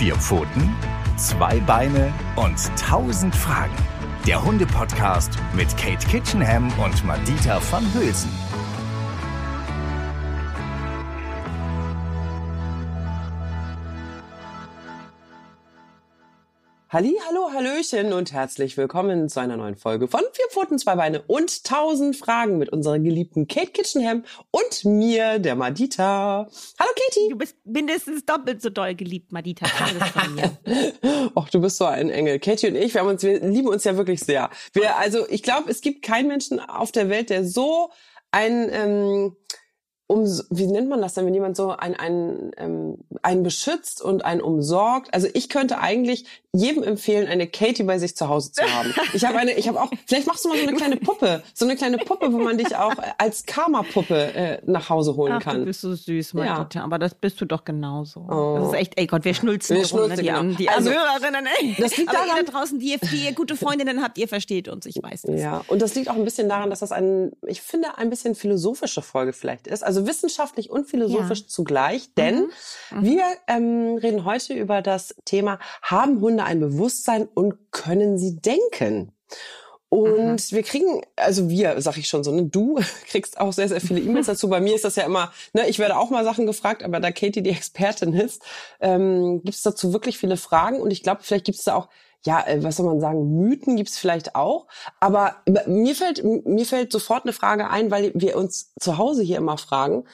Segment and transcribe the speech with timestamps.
[0.00, 0.74] Vier Pfoten,
[1.18, 3.76] zwei Beine und tausend Fragen.
[4.26, 8.30] Der Hunde-Podcast mit Kate Kitchenham und Madita van Hülsen.
[16.92, 21.22] Halli, hallo, hallöchen und herzlich willkommen zu einer neuen Folge von Vier Pfoten, zwei Beine
[21.22, 26.48] und tausend Fragen mit unserer geliebten Kate Kitchenham und mir, der Madita.
[26.80, 27.28] Hallo Katie.
[27.28, 29.66] Du bist mindestens doppelt so doll geliebt, Madita.
[31.36, 32.40] Och, du bist so ein Engel.
[32.40, 34.50] Katie und ich, wir, haben uns, wir lieben uns ja wirklich sehr.
[34.72, 37.92] Wir, also ich glaube, es gibt keinen Menschen auf der Welt, der so
[38.32, 39.36] ein ähm,
[40.10, 44.24] um, wie nennt man das denn, wenn jemand so ein, ein, ähm, einen beschützt und
[44.24, 45.14] einen umsorgt?
[45.14, 48.92] Also ich könnte eigentlich jedem empfehlen, eine Katie bei sich zu Hause zu haben.
[49.14, 51.64] Ich habe eine, ich habe auch, vielleicht machst du mal so eine kleine Puppe, so
[51.64, 55.60] eine kleine Puppe, wo man dich auch als Karma-Puppe äh, nach Hause holen Ach, kann.
[55.60, 56.84] Du bist so süß, Marita, Ja.
[56.84, 58.20] aber das bist du doch genauso.
[58.28, 58.56] Oh.
[58.58, 60.16] Das ist echt, ey Gott, wir schnulzen Wir rum, ne?
[60.16, 60.42] die, genau.
[60.42, 61.76] die Also, Hörerinnen, ey.
[61.78, 64.86] das liegt aber daran- da draußen, die, die ihr gute Freundinnen habt, ihr versteht uns,
[64.86, 65.40] ich weiß das.
[65.40, 68.34] Ja, und das liegt auch ein bisschen daran, dass das ein, ich finde, ein bisschen
[68.34, 69.84] philosophische Folge vielleicht ist.
[69.84, 71.46] Also wissenschaftlich und philosophisch Ja.
[71.48, 72.50] zugleich, denn
[73.00, 79.12] wir ähm, reden heute über das Thema, haben Hunde ein Bewusstsein und können sie denken?
[79.90, 83.80] Und wir kriegen, also wir, sag ich schon so, ne, du kriegst auch sehr, sehr
[83.80, 84.48] viele E-Mails dazu.
[84.48, 87.10] Bei mir ist das ja immer, ne, ich werde auch mal Sachen gefragt, aber da
[87.10, 88.40] Katie die Expertin ist,
[88.78, 90.80] ähm, gibt es dazu wirklich viele Fragen.
[90.80, 91.88] Und ich glaube, vielleicht gibt es da auch,
[92.24, 94.66] ja, äh, was soll man sagen, Mythen gibt es vielleicht auch.
[95.00, 99.38] Aber mir fällt, mir fällt sofort eine Frage ein, weil wir uns zu Hause hier
[99.38, 100.04] immer fragen.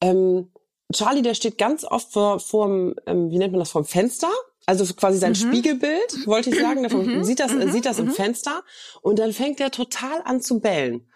[0.00, 0.50] Ähm,
[0.92, 4.30] Charlie, der steht ganz oft vor, vorm, ähm, wie nennt man das, vorm Fenster.
[4.66, 6.82] Also quasi sein Spiegelbild, wollte ich sagen.
[6.82, 8.62] Davon sieht das, äh, sieht das im Fenster.
[9.00, 11.08] Und dann fängt er total an zu bellen.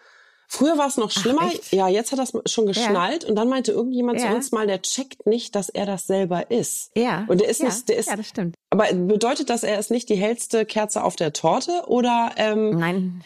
[0.53, 1.47] Früher war es noch schlimmer.
[1.47, 1.71] echt?
[1.71, 3.23] ja, jetzt hat es schon geschnallt.
[3.23, 4.33] Und dann meinte irgendjemand zu Ja.
[4.33, 6.91] uns mal, der checkt nicht, dass er das selber ist.
[6.97, 7.23] Ja.
[7.29, 7.67] Und der ist ja.
[7.67, 8.55] nicht, der ist, Ja, das stimmt.
[8.69, 11.83] aber bedeutet das, er ist nicht die hellste Kerze auf der Torte?
[11.87, 13.23] Oder ähm, Nein.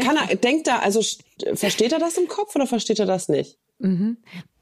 [0.00, 1.22] kann er, denkt er, also st-
[1.56, 3.58] versteht er das im Kopf oder versteht er das nicht?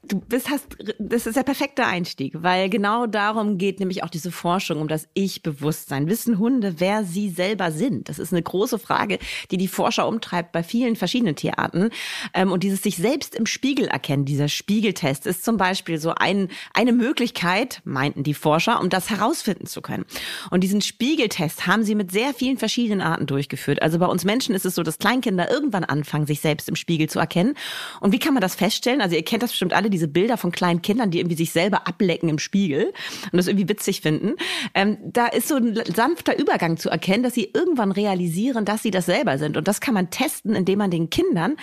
[0.07, 0.65] Du bist, hast,
[0.99, 5.09] das ist der perfekte Einstieg, weil genau darum geht nämlich auch diese Forschung um das
[5.13, 6.07] Ich-Bewusstsein.
[6.07, 8.07] Wissen Hunde, wer sie selber sind?
[8.07, 9.19] Das ist eine große Frage,
[9.51, 11.89] die die Forscher umtreibt bei vielen verschiedenen Tierarten.
[12.33, 16.49] Ähm, Und dieses sich selbst im Spiegel erkennen, dieser Spiegeltest ist zum Beispiel so ein,
[16.73, 20.05] eine Möglichkeit, meinten die Forscher, um das herausfinden zu können.
[20.51, 23.81] Und diesen Spiegeltest haben sie mit sehr vielen verschiedenen Arten durchgeführt.
[23.81, 27.09] Also bei uns Menschen ist es so, dass Kleinkinder irgendwann anfangen, sich selbst im Spiegel
[27.09, 27.55] zu erkennen.
[27.99, 29.01] Und wie kann man das feststellen?
[29.01, 31.87] Also ihr kennt das bestimmt alle, diese Bilder von kleinen Kindern, die irgendwie sich selber
[31.87, 32.93] ablecken im Spiegel
[33.31, 34.35] und das irgendwie witzig finden.
[34.75, 38.91] Ähm, da ist so ein sanfter Übergang zu erkennen, dass sie irgendwann realisieren, dass sie
[38.91, 39.57] das selber sind.
[39.57, 41.57] Und das kann man testen, indem man den Kindern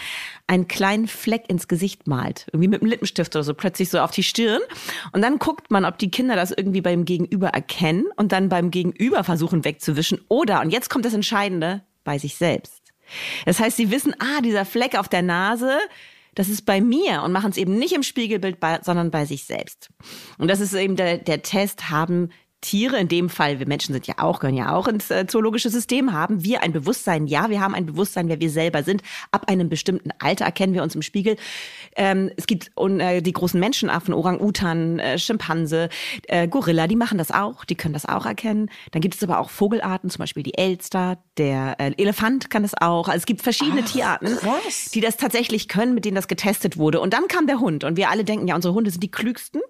[0.49, 2.47] einen kleinen Fleck ins Gesicht malt.
[2.49, 4.61] Irgendwie mit einem Lippenstift oder so, plötzlich so auf die Stirn.
[5.12, 8.72] Und dann guckt man, ob die Kinder das irgendwie beim Gegenüber erkennen und dann beim
[8.72, 10.21] Gegenüber versuchen wegzuwischen.
[10.28, 12.83] Oder, und jetzt kommt das Entscheidende, bei sich selbst.
[13.47, 15.78] Das heißt, sie wissen, ah, dieser Fleck auf der Nase,
[16.34, 19.91] das ist bei mir und machen es eben nicht im Spiegelbild, sondern bei sich selbst.
[20.39, 22.31] Und das ist eben der, der Test, haben
[22.65, 25.69] Tiere, in dem Fall, wir Menschen sind ja auch, gehören ja auch ins äh, zoologische
[25.69, 27.27] System, haben wir ein Bewusstsein?
[27.27, 29.03] Ja, wir haben ein Bewusstsein, wer wir selber sind.
[29.31, 31.37] Ab einem bestimmten Alter erkennen wir uns im Spiegel.
[31.97, 35.88] Ähm, es gibt und, äh, die großen Menschenaffen, Orang-Utan, äh, Schimpanse,
[36.28, 38.71] äh, Gorilla, die machen das auch, die können das auch erkennen.
[38.93, 42.75] Dann gibt es aber auch Vogelarten, zum Beispiel die Elster, der äh, Elefant kann das
[42.75, 43.09] auch.
[43.09, 44.91] Also es gibt verschiedene Tierarten, krass.
[44.93, 47.00] die das tatsächlich können, mit denen das getestet wurde.
[47.00, 49.60] Und dann kam der Hund und wir alle denken, ja, unsere Hunde sind die klügsten.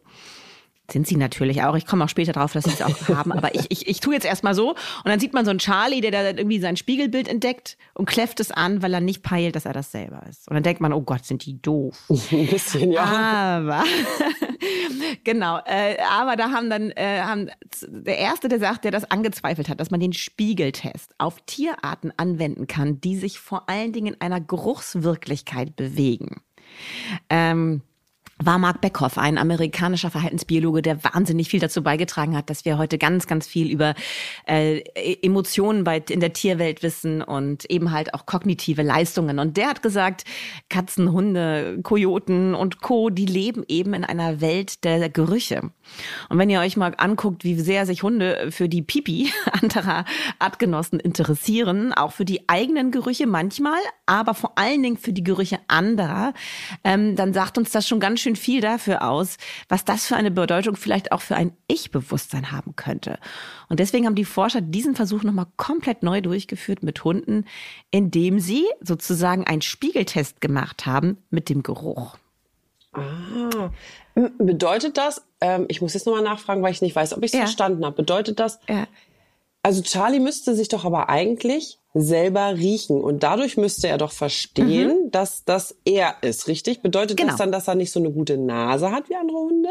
[0.90, 1.76] Sind sie natürlich auch.
[1.76, 3.32] Ich komme auch später drauf, dass sie es auch haben.
[3.32, 4.70] Aber ich, ich, ich tue jetzt erstmal so.
[4.70, 8.38] Und dann sieht man so einen Charlie, der da irgendwie sein Spiegelbild entdeckt und kläfft
[8.40, 10.46] es an, weil er nicht peilt, dass er das selber ist.
[10.48, 12.04] Und dann denkt man, oh Gott, sind die doof.
[12.30, 13.02] Ein bisschen, ja.
[13.02, 13.84] Aber
[15.24, 17.48] genau, äh, aber da haben dann äh, haben
[17.86, 22.66] der erste, der sagt, der das angezweifelt hat, dass man den Spiegeltest auf Tierarten anwenden
[22.66, 26.42] kann, die sich vor allen Dingen in einer Geruchswirklichkeit bewegen.
[27.30, 27.82] Ähm,
[28.38, 32.98] war Mark Beckhoff, ein amerikanischer Verhaltensbiologe, der wahnsinnig viel dazu beigetragen hat, dass wir heute
[32.98, 33.94] ganz, ganz viel über
[34.46, 34.80] äh,
[35.22, 39.38] Emotionen bei, in der Tierwelt wissen und eben halt auch kognitive Leistungen.
[39.38, 40.24] Und der hat gesagt,
[40.68, 45.70] Katzen, Hunde, Kojoten und Co., die leben eben in einer Welt der Gerüche.
[46.28, 49.30] Und wenn ihr euch mal anguckt, wie sehr sich Hunde für die Pipi
[49.62, 50.04] anderer
[50.38, 55.58] Artgenossen interessieren, auch für die eigenen Gerüche manchmal, aber vor allen Dingen für die Gerüche
[55.68, 56.34] anderer,
[56.82, 59.36] ähm, dann sagt uns das schon ganz schön viel dafür aus,
[59.68, 63.18] was das für eine Bedeutung vielleicht auch für ein Ich-Bewusstsein haben könnte.
[63.68, 67.44] Und deswegen haben die Forscher diesen Versuch nochmal komplett neu durchgeführt mit Hunden,
[67.90, 72.16] indem sie sozusagen einen Spiegeltest gemacht haben mit dem Geruch.
[72.92, 73.70] Ah,
[74.38, 77.32] bedeutet das, ähm, ich muss jetzt nochmal nachfragen, weil ich nicht weiß, ob ich es
[77.32, 77.40] ja.
[77.40, 77.96] verstanden habe.
[77.96, 78.86] Bedeutet das, ja.
[79.64, 85.04] Also Charlie müsste sich doch aber eigentlich selber riechen und dadurch müsste er doch verstehen,
[85.06, 85.10] mhm.
[85.10, 86.82] dass das er ist, richtig?
[86.82, 87.30] Bedeutet genau.
[87.30, 89.70] das dann, dass er nicht so eine gute Nase hat wie andere Hunde?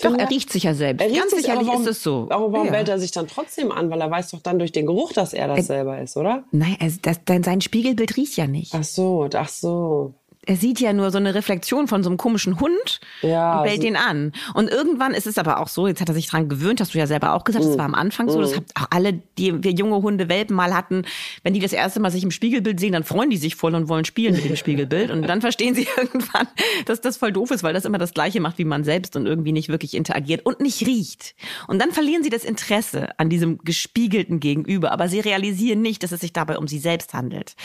[0.00, 1.00] Doch, er riecht sich ja selbst.
[1.02, 2.26] Er riecht Ganz sich, sicherlich warum, ist es so.
[2.28, 2.72] Aber warum ja.
[2.72, 3.90] bellt er sich dann trotzdem an?
[3.90, 6.44] Weil er weiß doch dann durch den Geruch, dass er das er, selber ist, oder?
[6.52, 8.74] Nein, also das, sein Spiegelbild riecht ja nicht.
[8.74, 10.14] Ach so, ach so
[10.46, 13.82] er sieht ja nur so eine Reflexion von so einem komischen Hund ja, und bellt
[13.82, 14.32] ihn an.
[14.54, 16.98] Und irgendwann ist es aber auch so, jetzt hat er sich dran gewöhnt, hast du
[16.98, 17.68] ja selber auch gesagt, mm.
[17.68, 18.42] das war am Anfang so, mm.
[18.42, 21.02] das habt auch alle, die wir junge Hunde Welpen mal hatten,
[21.42, 23.88] wenn die das erste Mal sich im Spiegelbild sehen, dann freuen die sich voll und
[23.88, 26.46] wollen spielen mit dem Spiegelbild und dann verstehen sie irgendwann,
[26.86, 29.26] dass das voll doof ist, weil das immer das gleiche macht wie man selbst und
[29.26, 31.34] irgendwie nicht wirklich interagiert und nicht riecht.
[31.66, 36.12] Und dann verlieren sie das Interesse an diesem gespiegelten Gegenüber, aber sie realisieren nicht, dass
[36.12, 37.56] es sich dabei um sie selbst handelt.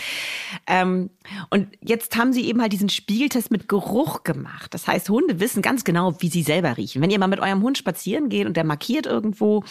[0.65, 1.11] Ähm,
[1.51, 4.73] und jetzt haben sie eben halt diesen Spiegeltest mit Geruch gemacht.
[4.73, 7.01] Das heißt, Hunde wissen ganz genau, wie sie selber riechen.
[7.01, 9.63] Wenn ihr mal mit eurem Hund spazieren geht und der markiert irgendwo,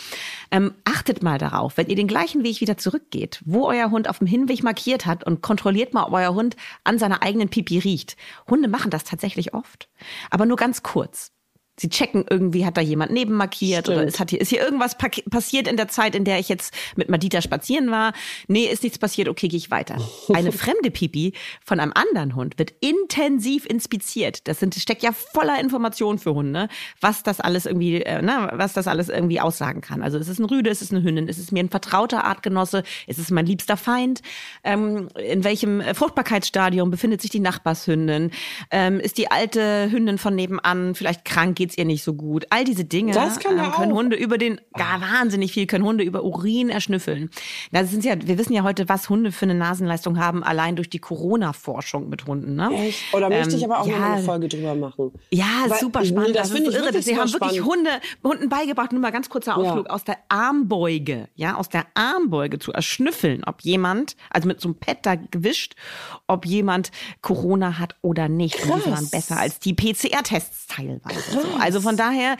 [0.51, 4.19] ähm, achtet mal darauf, wenn ihr den gleichen Weg wieder zurückgeht, wo euer Hund auf
[4.19, 8.17] dem Hinweg markiert hat und kontrolliert mal, ob euer Hund an seiner eigenen Pipi riecht.
[8.49, 9.89] Hunde machen das tatsächlich oft,
[10.31, 11.33] aber nur ganz kurz.
[11.81, 13.97] Sie checken irgendwie, hat da jemand neben markiert Stimmt.
[13.97, 16.75] oder ist, hat hier, ist hier irgendwas passiert in der Zeit, in der ich jetzt
[16.95, 18.13] mit Madita spazieren war?
[18.49, 19.97] Nee, ist nichts passiert, okay, gehe ich weiter.
[20.35, 21.33] Eine fremde Pipi
[21.65, 24.47] von einem anderen Hund wird intensiv inspiziert.
[24.47, 26.69] Das sind, steckt ja voller Informationen für Hunde,
[27.01, 30.03] was das alles irgendwie, äh, ne, was das alles irgendwie aussagen kann.
[30.03, 32.83] Also ist es ein Rüde, ist es eine Hündin, ist es mir ein vertrauter Artgenosse,
[33.07, 34.21] ist es mein liebster Feind?
[34.65, 38.33] Ähm, in welchem Fruchtbarkeitsstadium befindet sich die Nachbarshündin?
[38.71, 41.57] Ähm, ist die alte Hündin von nebenan vielleicht krank?
[41.57, 42.47] Geht geht's ihr nicht so gut.
[42.51, 43.93] All diese Dinge ähm, können.
[43.93, 47.31] Hunde über den, gar wahnsinnig viel, können Hunde über Urin erschnüffeln.
[47.73, 50.91] Das sind ja, wir wissen ja heute, was Hunde für eine Nasenleistung haben, allein durch
[50.91, 52.57] die Corona-Forschung mit Hunden.
[52.57, 52.71] Ne?
[52.75, 53.15] Echt?
[53.15, 55.13] Oder möchte ich ähm, aber auch ja, noch eine Folge drüber machen.
[55.31, 56.37] Ja, Weil, super spannend.
[56.37, 57.03] Das, das finde ich irre.
[57.03, 57.55] Sie haben spannend.
[57.55, 57.91] wirklich Hunde,
[58.25, 59.93] Hunden beigebracht, nur mal ganz kurzer Ausflug, ja.
[59.93, 64.77] aus der Armbeuge, ja, aus der Armbeuge zu erschnüffeln, ob jemand, also mit so einem
[64.77, 65.75] Pad da gewischt,
[66.27, 66.91] ob jemand
[67.23, 68.57] Corona hat oder nicht.
[68.57, 68.71] Krass.
[68.71, 71.21] Und die waren besser als die PCR-Tests teilweise.
[71.31, 71.41] So.
[71.61, 72.37] Also von daher,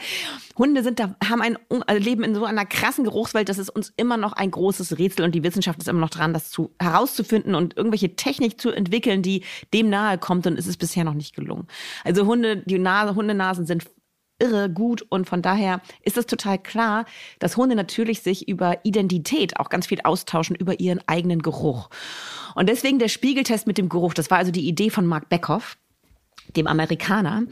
[0.57, 1.57] Hunde sind da, haben ein,
[1.87, 5.25] also leben in so einer krassen Geruchswelt, das ist uns immer noch ein großes Rätsel
[5.25, 9.21] und die Wissenschaft ist immer noch dran, das zu, herauszufinden und irgendwelche Technik zu entwickeln,
[9.21, 11.67] die dem nahe kommt und es ist bisher noch nicht gelungen.
[12.03, 13.85] Also Hunde, die Nase, Hundenasen sind
[14.41, 17.05] irre gut und von daher ist es total klar,
[17.39, 21.89] dass Hunde natürlich sich über Identität auch ganz viel austauschen, über ihren eigenen Geruch.
[22.55, 25.77] Und deswegen der Spiegeltest mit dem Geruch, das war also die Idee von Mark Beckhoff
[26.55, 27.43] dem Amerikaner.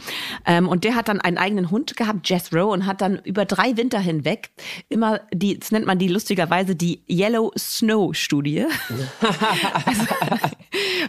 [0.46, 3.78] Ähm, und der hat dann einen eigenen Hund gehabt, Jethro, und hat dann über drei
[3.78, 4.50] Winter hinweg
[4.90, 8.66] immer die, das nennt man die lustigerweise die Yellow Snow Studie.
[9.86, 10.06] also,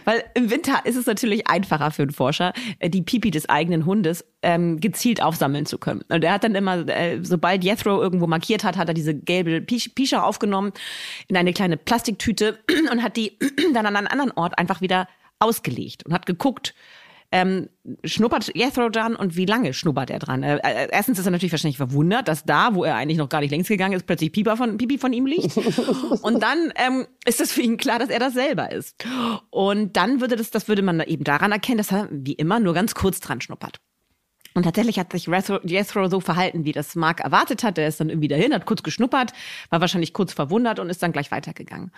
[0.05, 3.85] weil im Winter ist es natürlich einfacher für einen Forscher, äh, die Pipi des eigenen
[3.85, 6.01] Hundes ähm, gezielt aufsammeln zu können.
[6.09, 9.61] Und er hat dann immer, äh, sobald Jethro irgendwo markiert hat, hat er diese gelbe
[9.61, 10.71] Pischer aufgenommen
[11.27, 12.59] in eine kleine Plastiktüte
[12.91, 13.37] und hat die
[13.73, 15.07] dann an einen anderen Ort einfach wieder
[15.39, 16.75] ausgelegt und hat geguckt,
[17.31, 17.69] ähm,
[18.03, 20.43] schnuppert Jethro dran und wie lange schnuppert er dran?
[20.43, 23.39] Äh, äh, erstens ist er natürlich wahrscheinlich verwundert, dass da, wo er eigentlich noch gar
[23.39, 25.55] nicht längst gegangen ist, plötzlich Pipi von, Pipi von ihm liegt.
[26.21, 29.03] und dann ähm, ist es für ihn klar, dass er das selber ist.
[29.49, 32.73] Und dann würde das, das würde man eben daran erkennen, dass er wie immer nur
[32.73, 33.79] ganz kurz dran schnuppert.
[34.53, 35.27] Und tatsächlich hat sich
[35.63, 37.77] Jethro so verhalten, wie das Mark erwartet hat.
[37.77, 39.31] Er ist dann irgendwie dahin, hat kurz geschnuppert,
[39.69, 41.91] war wahrscheinlich kurz verwundert und ist dann gleich weitergegangen.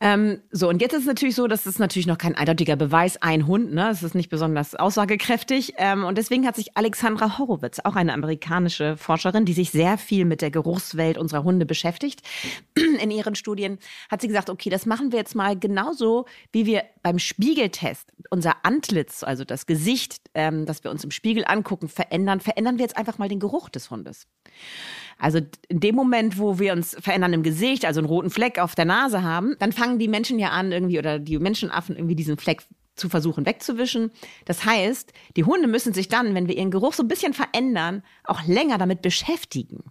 [0.00, 3.20] Ähm, so, und jetzt ist es natürlich so, dass es natürlich noch kein eindeutiger Beweis,
[3.20, 3.90] ein Hund, ne?
[3.90, 5.74] Es ist nicht besonders aussagekräftig.
[5.76, 10.24] Ähm, und deswegen hat sich Alexandra Horowitz, auch eine amerikanische Forscherin, die sich sehr viel
[10.24, 12.22] mit der Geruchswelt unserer Hunde beschäftigt,
[13.00, 13.78] in ihren Studien,
[14.08, 18.64] hat sie gesagt, okay, das machen wir jetzt mal genauso, wie wir beim Spiegeltest unser
[18.64, 22.96] Antlitz, also das Gesicht, ähm, das wir uns im Spiegel angucken, verändern, verändern wir jetzt
[22.96, 24.28] einfach mal den Geruch des Hundes.
[25.18, 28.74] Also in dem Moment, wo wir uns verändern im Gesicht, also einen roten Fleck auf
[28.74, 32.38] der Nase haben, dann fangen die Menschen ja an, irgendwie oder die Menschenaffen irgendwie diesen
[32.38, 32.62] Fleck
[32.94, 34.10] zu versuchen wegzuwischen.
[34.44, 38.02] Das heißt, die Hunde müssen sich dann, wenn wir ihren Geruch so ein bisschen verändern,
[38.24, 39.84] auch länger damit beschäftigen.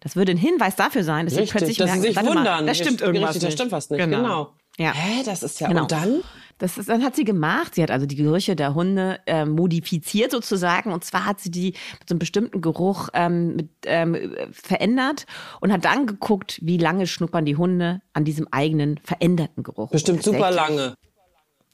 [0.00, 2.44] Das würde ein Hinweis dafür sein, dass richtig, sie plötzlich dass merken, sie sich wundern.
[2.44, 3.52] Mal, das stimmt irgendwas richtig, nicht.
[3.52, 4.00] Das stimmt was nicht.
[4.00, 4.16] Genau.
[4.18, 4.52] genau.
[4.78, 4.92] Ja.
[4.92, 5.82] Hä, das ist ja genau.
[5.82, 6.22] und dann
[6.58, 7.74] das ist, dann hat sie gemacht.
[7.74, 10.92] Sie hat also die Gerüche der Hunde äh, modifiziert sozusagen.
[10.92, 15.26] Und zwar hat sie die mit so einem bestimmten Geruch ähm, mit, ähm, verändert
[15.60, 19.90] und hat dann geguckt, wie lange schnuppern die Hunde an diesem eigenen veränderten Geruch.
[19.90, 20.94] Bestimmt super lange.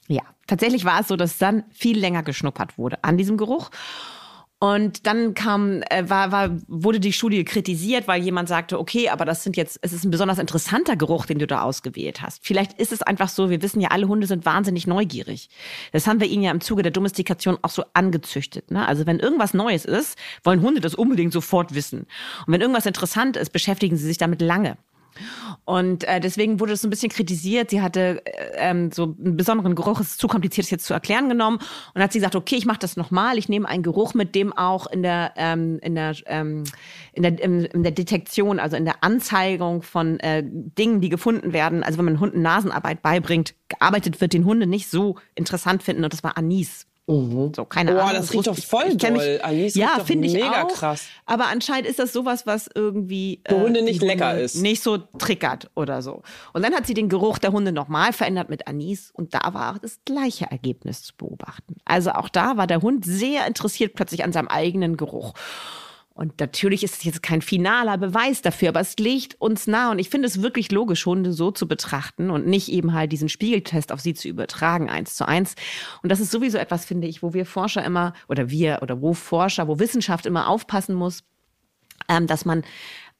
[0.06, 3.70] Ja, tatsächlich war es so, dass dann viel länger geschnuppert wurde an diesem Geruch.
[4.64, 9.26] Und dann kam, äh, war, war, wurde die Studie kritisiert, weil jemand sagte, okay, aber
[9.26, 12.46] das sind jetzt, es ist ein besonders interessanter Geruch, den du da ausgewählt hast.
[12.46, 15.50] Vielleicht ist es einfach so, wir wissen ja, alle Hunde sind wahnsinnig neugierig.
[15.92, 18.70] Das haben wir ihnen ja im Zuge der Domestikation auch so angezüchtet.
[18.70, 18.88] Ne?
[18.88, 22.06] Also wenn irgendwas Neues ist, wollen Hunde das unbedingt sofort wissen.
[22.46, 24.78] Und wenn irgendwas interessant ist, beschäftigen sie sich damit lange.
[25.64, 27.70] Und äh, deswegen wurde es so ein bisschen kritisiert.
[27.70, 30.94] Sie hatte äh, ähm, so einen besonderen Geruch, es ist zu kompliziert, das jetzt zu
[30.94, 31.58] erklären genommen.
[31.94, 33.38] Und hat sie gesagt, okay, ich mache das nochmal.
[33.38, 36.64] Ich nehme einen Geruch, mit dem auch in der, ähm, in der, ähm,
[37.12, 41.52] in der, in, in der Detektion, also in der Anzeigung von äh, Dingen, die gefunden
[41.52, 46.04] werden, also wenn man Hunden Nasenarbeit beibringt, gearbeitet wird, den Hunde nicht so interessant finden.
[46.04, 46.86] Und das war Anis.
[47.06, 47.52] Mhm.
[47.54, 48.14] So, keine Boah, Ahnung.
[48.16, 49.40] das riecht doch voll ich doll.
[49.42, 50.68] Anis ja, finde ich mega auch.
[50.68, 51.06] krass.
[51.26, 54.56] Aber anscheinend ist das sowas, was irgendwie Für Hunde nicht lecker ist.
[54.56, 56.22] Nicht so triggert oder so.
[56.54, 59.78] Und dann hat sie den Geruch der Hunde nochmal verändert mit Anis und da war
[59.82, 61.76] das gleiche Ergebnis zu beobachten.
[61.84, 65.34] Also auch da war der Hund sehr interessiert plötzlich an seinem eigenen Geruch.
[66.16, 69.90] Und natürlich ist es jetzt kein finaler Beweis dafür, aber es liegt uns nah.
[69.90, 73.28] Und ich finde es wirklich logisch, Hunde so zu betrachten und nicht eben halt diesen
[73.28, 75.56] Spiegeltest auf sie zu übertragen, eins zu eins.
[76.04, 79.12] Und das ist sowieso etwas, finde ich, wo wir Forscher immer, oder wir, oder wo
[79.12, 81.24] Forscher, wo Wissenschaft immer aufpassen muss,
[82.08, 82.62] ähm, dass man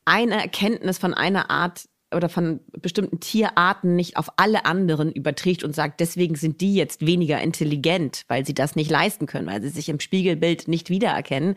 [0.05, 5.75] eine Erkenntnis von einer Art oder von bestimmten Tierarten nicht auf alle anderen überträgt und
[5.75, 9.69] sagt, deswegen sind die jetzt weniger intelligent, weil sie das nicht leisten können, weil sie
[9.69, 11.57] sich im Spiegelbild nicht wiedererkennen,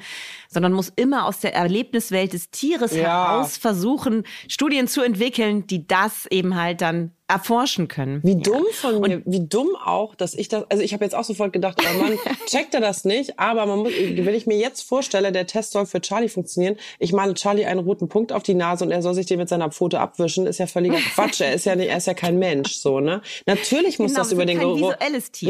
[0.49, 3.01] sondern muss immer aus der Erlebniswelt des Tieres Ja.
[3.31, 8.21] heraus versuchen, Studien zu entwickeln, die das eben halt dann erforschen können.
[8.23, 11.25] Wie dumm von mir, wie dumm auch, dass ich das, also ich habe jetzt auch
[11.25, 12.17] sofort gedacht, aber man
[12.47, 15.85] checkt er das nicht, aber man muss, wenn ich mir jetzt vorstelle, der Test soll
[15.85, 19.13] für Charlie funktionieren, ich male Charlie einen roten Punkt auf die Nase und er soll
[19.13, 21.97] sich den mit seiner Pfote abwischen, ist ja völliger Quatsch, er ist ja nicht, er
[21.97, 23.21] ist ja kein Mensch, so, ne?
[23.45, 24.93] Natürlich muss Genau, das über den Geruch.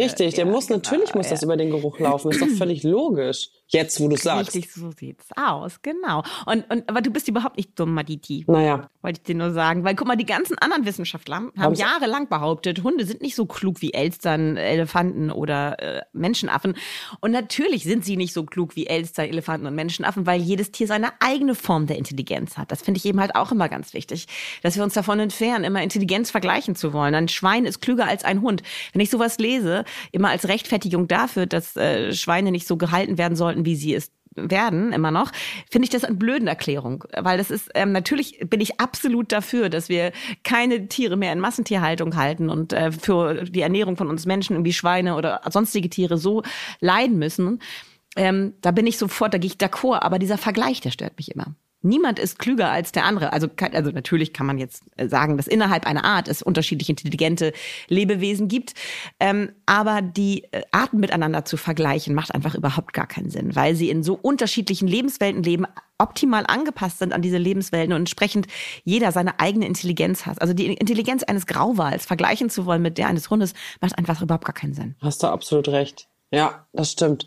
[0.01, 1.45] Richtig, der Ja, muss, genau, natürlich muss das ja.
[1.45, 3.49] über den Geruch laufen, ist doch völlig logisch.
[3.69, 4.55] Jetzt, wo du sagst.
[4.55, 6.23] Richtig, so sieht's aus, genau.
[6.45, 8.45] Und, und, aber du bist überhaupt nicht dumm, Maditi.
[8.47, 9.83] Naja, Wollte ich dir nur sagen.
[9.83, 13.45] Weil guck mal, die ganzen anderen Wissenschaftler haben Haben's- jahrelang behauptet, Hunde sind nicht so
[13.45, 16.75] klug wie Elstern, Elefanten oder äh, Menschenaffen.
[17.19, 20.87] Und natürlich sind sie nicht so klug wie Elstern, Elefanten und Menschenaffen, weil jedes Tier
[20.87, 22.71] seine eigene Form der Intelligenz hat.
[22.71, 24.27] Das finde ich eben halt auch immer ganz wichtig,
[24.63, 27.15] dass wir uns davon entfernen, immer Intelligenz vergleichen zu wollen.
[27.15, 28.63] Ein Schwein ist klüger als ein Hund.
[28.93, 29.83] Wenn ich sowas lese,
[30.13, 34.11] immer als Rechtfertigung dafür, dass äh, Schweine nicht so gehalten werden sollten, wie sie es
[34.37, 35.31] werden, immer noch,
[35.69, 37.03] finde ich das eine blöden Erklärung.
[37.17, 40.11] Weil das ist, ähm, natürlich bin ich absolut dafür, dass wir
[40.43, 44.73] keine Tiere mehr in Massentierhaltung halten und äh, für die Ernährung von uns Menschen irgendwie
[44.73, 46.43] Schweine oder sonstige Tiere so
[46.79, 47.59] leiden müssen.
[48.15, 51.31] Ähm, da bin ich sofort, da gehe ich d'accord, aber dieser Vergleich, der stört mich
[51.31, 51.55] immer.
[51.87, 53.33] Niemand ist klüger als der andere.
[53.33, 57.53] Also, also natürlich kann man jetzt äh, sagen, dass innerhalb einer Art es unterschiedlich intelligente
[57.87, 58.73] Lebewesen gibt.
[59.19, 63.75] Ähm, aber die äh, Arten miteinander zu vergleichen, macht einfach überhaupt gar keinen Sinn, weil
[63.75, 65.65] sie in so unterschiedlichen Lebenswelten leben,
[65.97, 68.47] optimal angepasst sind an diese Lebenswelten und entsprechend
[68.83, 70.41] jeder seine eigene Intelligenz hat.
[70.41, 74.45] Also die Intelligenz eines Grauwals vergleichen zu wollen mit der eines Hundes, macht einfach überhaupt
[74.45, 74.95] gar keinen Sinn.
[75.01, 76.07] Hast du absolut recht.
[76.31, 77.25] Ja, das stimmt.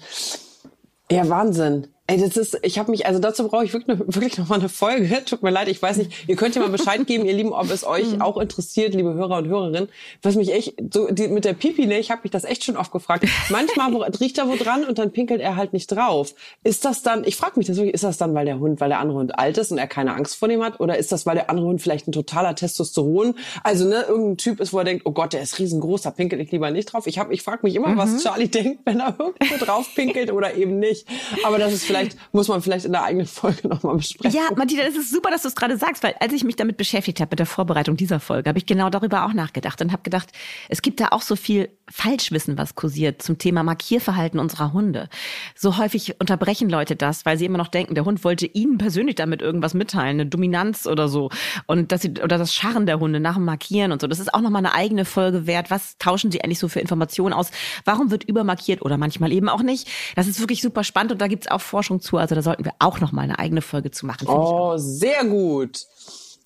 [1.11, 1.89] Ja, Wahnsinn.
[2.11, 4.69] Ey, das ist, ich habe mich, also dazu brauche ich wirklich, wirklich noch mal eine
[4.69, 5.25] Folge.
[5.25, 6.11] Tut mir leid, ich weiß nicht.
[6.27, 9.39] Ihr könnt ja mal Bescheid geben, ihr Lieben, ob es euch auch interessiert, liebe Hörer
[9.39, 9.89] und Hörerinnen.
[10.21, 12.77] Was mich echt, so die, mit der Pipi, ne, ich habe mich das echt schon
[12.77, 13.29] oft gefragt.
[13.49, 16.35] Manchmal wo, riecht er wo dran und dann pinkelt er halt nicht drauf.
[16.65, 18.89] Ist das dann, ich frage mich das wirklich, ist das dann, weil der Hund, weil
[18.89, 20.81] der andere Hund alt ist und er keine Angst vor dem hat?
[20.81, 24.59] Oder ist das, weil der andere Hund vielleicht ein totaler Testosteron, also ne, irgendein Typ
[24.59, 27.07] ist, wo er denkt, oh Gott, der ist riesengroß, da pinkelt ich lieber nicht drauf.
[27.07, 30.57] Ich hab, ich frage mich immer, was Charlie denkt, wenn er irgendwo drauf pinkelt oder
[30.57, 31.07] eben nicht.
[31.45, 32.00] Aber das ist vielleicht,
[32.33, 34.37] muss man vielleicht in der eigenen Folge nochmal besprechen.
[34.37, 36.77] Ja, Martina, das ist super, dass du es gerade sagst, weil als ich mich damit
[36.77, 40.03] beschäftigt habe, mit der Vorbereitung dieser Folge, habe ich genau darüber auch nachgedacht und habe
[40.03, 40.31] gedacht,
[40.69, 45.09] es gibt da auch so viel Falschwissen, was kursiert zum Thema Markierverhalten unserer Hunde.
[45.55, 49.17] So häufig unterbrechen Leute das, weil sie immer noch denken, der Hund wollte ihnen persönlich
[49.17, 51.31] damit irgendwas mitteilen, eine Dominanz oder so.
[51.67, 54.07] Und dass sie, oder das Scharren der Hunde nach dem Markieren und so.
[54.07, 55.71] Das ist auch nochmal eine eigene Folge wert.
[55.71, 57.51] Was tauschen sie eigentlich so für Informationen aus?
[57.85, 59.89] Warum wird übermarkiert oder manchmal eben auch nicht?
[60.17, 62.17] Das ist wirklich super spannend und da gibt's auch Forschung zu.
[62.17, 64.29] Also da sollten wir auch nochmal eine eigene Folge zu machen.
[64.29, 65.87] Oh, sehr gut.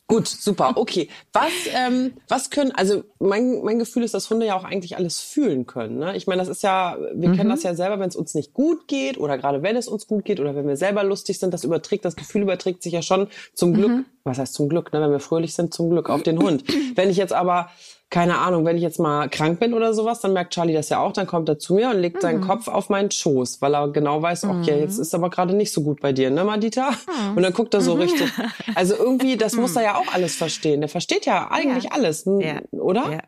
[0.06, 0.74] Gut, super.
[0.84, 1.08] Okay.
[1.32, 5.20] Was, ähm, was können, also mein, mein Gefühl ist, dass Hunde ja auch eigentlich alles
[5.20, 5.98] fühlen können.
[5.98, 6.16] Ne?
[6.16, 8.86] Ich meine, das ist ja, wir kennen das ja selber, wenn es uns nicht gut
[8.86, 11.64] geht oder gerade wenn es uns gut geht oder wenn wir selber lustig sind, das
[11.64, 15.00] überträgt, das Gefühl überträgt sich ja schon zum Glück, was heißt zum Glück, ne?
[15.00, 16.64] wenn wir fröhlich sind, zum Glück auf den Hund.
[16.96, 17.70] wenn ich jetzt aber
[18.14, 21.00] keine Ahnung, wenn ich jetzt mal krank bin oder sowas, dann merkt Charlie das ja
[21.00, 23.88] auch, dann kommt er zu mir und legt seinen Kopf auf meinen Schoß, weil er
[23.88, 26.90] genau weiß, okay, jetzt ist aber gerade nicht so gut bei dir, ne, Madita?
[27.34, 28.30] Und dann guckt er so richtig.
[28.76, 30.80] Also irgendwie, das muss er ja auch alles verstehen.
[30.80, 31.90] Der versteht ja eigentlich Ja.
[31.90, 32.60] alles, Ja.
[32.70, 33.10] oder?
[33.10, 33.18] Ja.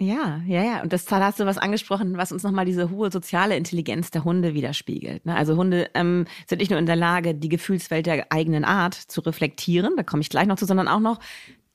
[0.00, 0.82] Ja, ja, ja.
[0.82, 4.24] Und das da hast du was angesprochen, was uns nochmal diese hohe soziale Intelligenz der
[4.24, 5.26] Hunde widerspiegelt.
[5.26, 5.36] Ne?
[5.36, 9.20] Also Hunde ähm, sind nicht nur in der Lage, die Gefühlswelt der eigenen Art zu
[9.20, 11.18] reflektieren, da komme ich gleich noch zu, sondern auch noch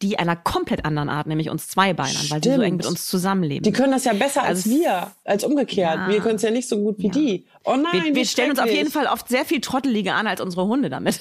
[0.05, 3.63] die einer komplett anderen Art, nämlich uns Zweibeinern, weil sie so eng mit uns zusammenleben.
[3.63, 5.95] Die können das ja besser als also, wir, als umgekehrt.
[5.95, 6.09] Ja.
[6.09, 7.11] Wir können es ja nicht so gut wie ja.
[7.11, 7.45] die.
[7.63, 10.39] Oh nein, wir, wir stellen uns auf jeden Fall oft sehr viel trotteliger an als
[10.39, 11.19] unsere Hunde damit,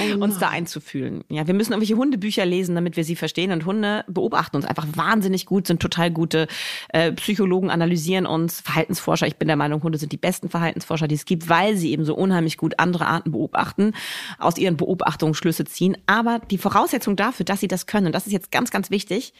[0.00, 1.22] oh uns da einzufühlen.
[1.28, 3.52] Ja, wir müssen irgendwelche Hundebücher lesen, damit wir sie verstehen.
[3.52, 6.48] Und Hunde beobachten uns einfach wahnsinnig gut, sind total gute
[6.88, 9.28] äh, Psychologen, analysieren uns, Verhaltensforscher.
[9.28, 12.04] Ich bin der Meinung, Hunde sind die besten Verhaltensforscher, die es gibt, weil sie eben
[12.04, 13.92] so unheimlich gut andere Arten beobachten,
[14.40, 15.96] aus ihren Beobachtungen Schlüsse ziehen.
[16.06, 19.32] Aber die Voraussetzung dafür, dass sie das können, und das ist jetzt ganz, ganz wichtig,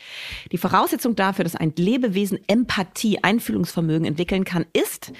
[0.52, 5.12] die Voraussetzung dafür, dass ein Lebewesen Empathie, Einfühlungsvermögen entwickeln kann, ist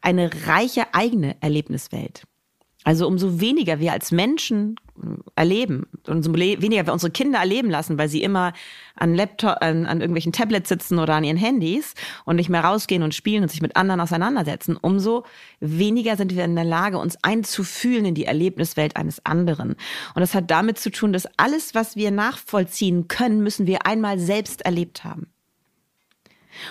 [0.00, 2.24] eine reiche eigene Erlebniswelt.
[2.86, 4.76] Also umso weniger wir als Menschen
[5.34, 8.52] erleben, umso weniger wir unsere Kinder erleben lassen, weil sie immer
[8.94, 11.94] an Laptop, an, an irgendwelchen Tablets sitzen oder an ihren Handys
[12.26, 15.24] und nicht mehr rausgehen und spielen und sich mit anderen auseinandersetzen, umso
[15.58, 19.70] weniger sind wir in der Lage, uns einzufühlen in die Erlebniswelt eines anderen.
[19.70, 24.20] Und das hat damit zu tun, dass alles, was wir nachvollziehen können, müssen wir einmal
[24.20, 25.26] selbst erlebt haben.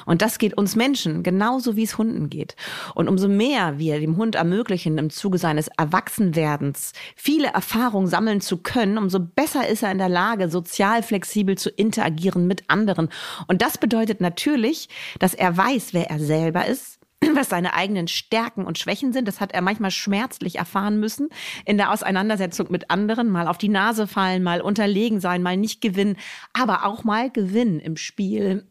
[0.05, 2.55] Und das geht uns Menschen genauso wie es Hunden geht.
[2.93, 8.57] Und umso mehr wir dem Hund ermöglichen, im Zuge seines Erwachsenwerdens viele Erfahrungen sammeln zu
[8.57, 13.09] können, umso besser ist er in der Lage, sozial flexibel zu interagieren mit anderen.
[13.47, 14.89] Und das bedeutet natürlich,
[15.19, 16.99] dass er weiß, wer er selber ist,
[17.33, 19.27] was seine eigenen Stärken und Schwächen sind.
[19.27, 21.29] Das hat er manchmal schmerzlich erfahren müssen
[21.65, 23.29] in der Auseinandersetzung mit anderen.
[23.29, 26.17] Mal auf die Nase fallen, mal unterlegen sein, mal nicht gewinnen,
[26.53, 28.67] aber auch mal gewinnen im Spiel,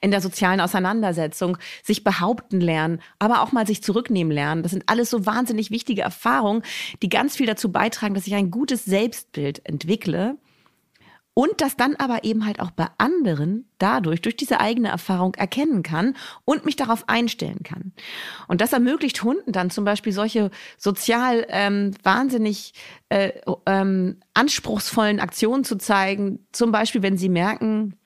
[0.00, 4.62] in der sozialen Auseinandersetzung, sich behaupten lernen, aber auch mal sich zurücknehmen lernen.
[4.62, 6.62] Das sind alles so wahnsinnig wichtige Erfahrungen,
[7.02, 10.36] die ganz viel dazu beitragen, dass ich ein gutes Selbstbild entwickle
[11.34, 15.82] und das dann aber eben halt auch bei anderen dadurch, durch diese eigene Erfahrung erkennen
[15.82, 17.92] kann und mich darauf einstellen kann.
[18.48, 22.74] Und das ermöglicht Hunden dann zum Beispiel solche sozial ähm, wahnsinnig
[23.08, 23.32] äh,
[23.66, 27.96] ähm, anspruchsvollen Aktionen zu zeigen, zum Beispiel wenn sie merken,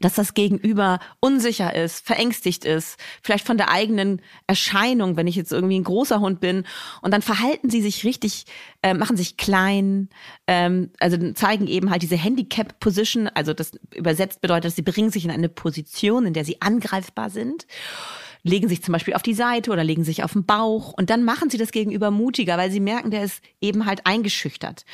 [0.00, 5.52] dass das Gegenüber unsicher ist, verängstigt ist, vielleicht von der eigenen Erscheinung, wenn ich jetzt
[5.52, 6.64] irgendwie ein großer Hund bin.
[7.02, 8.44] Und dann verhalten sie sich richtig,
[8.82, 10.08] äh, machen sich klein,
[10.46, 15.24] ähm, also zeigen eben halt diese Handicap-Position, also das übersetzt bedeutet, dass sie bringen sich
[15.24, 17.66] in eine Position, in der sie angreifbar sind
[18.42, 21.24] legen sich zum Beispiel auf die Seite oder legen sich auf den Bauch und dann
[21.24, 24.84] machen sie das Gegenüber mutiger, weil sie merken, der ist eben halt eingeschüchtert.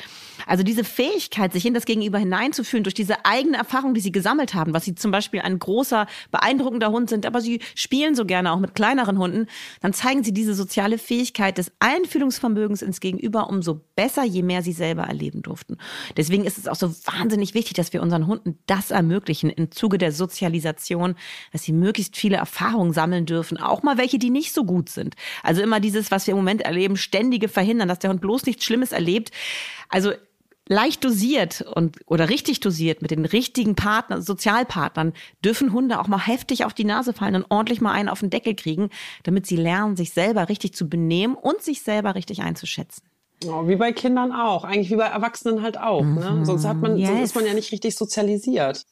[0.45, 4.53] Also diese Fähigkeit, sich in das Gegenüber hineinzufühlen durch diese eigene Erfahrung, die sie gesammelt
[4.53, 8.51] haben, was sie zum Beispiel ein großer, beeindruckender Hund sind, aber sie spielen so gerne
[8.51, 9.47] auch mit kleineren Hunden,
[9.81, 14.73] dann zeigen sie diese soziale Fähigkeit des Einfühlungsvermögens ins Gegenüber umso besser, je mehr sie
[14.73, 15.77] selber erleben durften.
[16.17, 19.97] Deswegen ist es auch so wahnsinnig wichtig, dass wir unseren Hunden das ermöglichen im Zuge
[19.97, 21.15] der Sozialisation,
[21.51, 23.57] dass sie möglichst viele Erfahrungen sammeln dürfen dürfen.
[23.57, 25.15] Auch mal welche, die nicht so gut sind.
[25.43, 28.65] Also immer dieses, was wir im Moment erleben, ständige Verhindern, dass der Hund bloß nichts
[28.65, 29.31] Schlimmes erlebt.
[29.89, 30.11] Also
[30.67, 36.25] leicht dosiert und oder richtig dosiert mit den richtigen Partnern, Sozialpartnern, dürfen Hunde auch mal
[36.25, 38.89] heftig auf die Nase fallen und ordentlich mal einen auf den Deckel kriegen,
[39.23, 43.03] damit sie lernen, sich selber richtig zu benehmen und sich selber richtig einzuschätzen.
[43.45, 46.03] Oh, wie bei Kindern auch, eigentlich wie bei Erwachsenen halt auch.
[46.03, 46.37] Ne?
[46.39, 46.45] Mhm.
[46.45, 47.09] Sonst hat man, yes.
[47.09, 48.83] sonst ist man ja nicht richtig sozialisiert.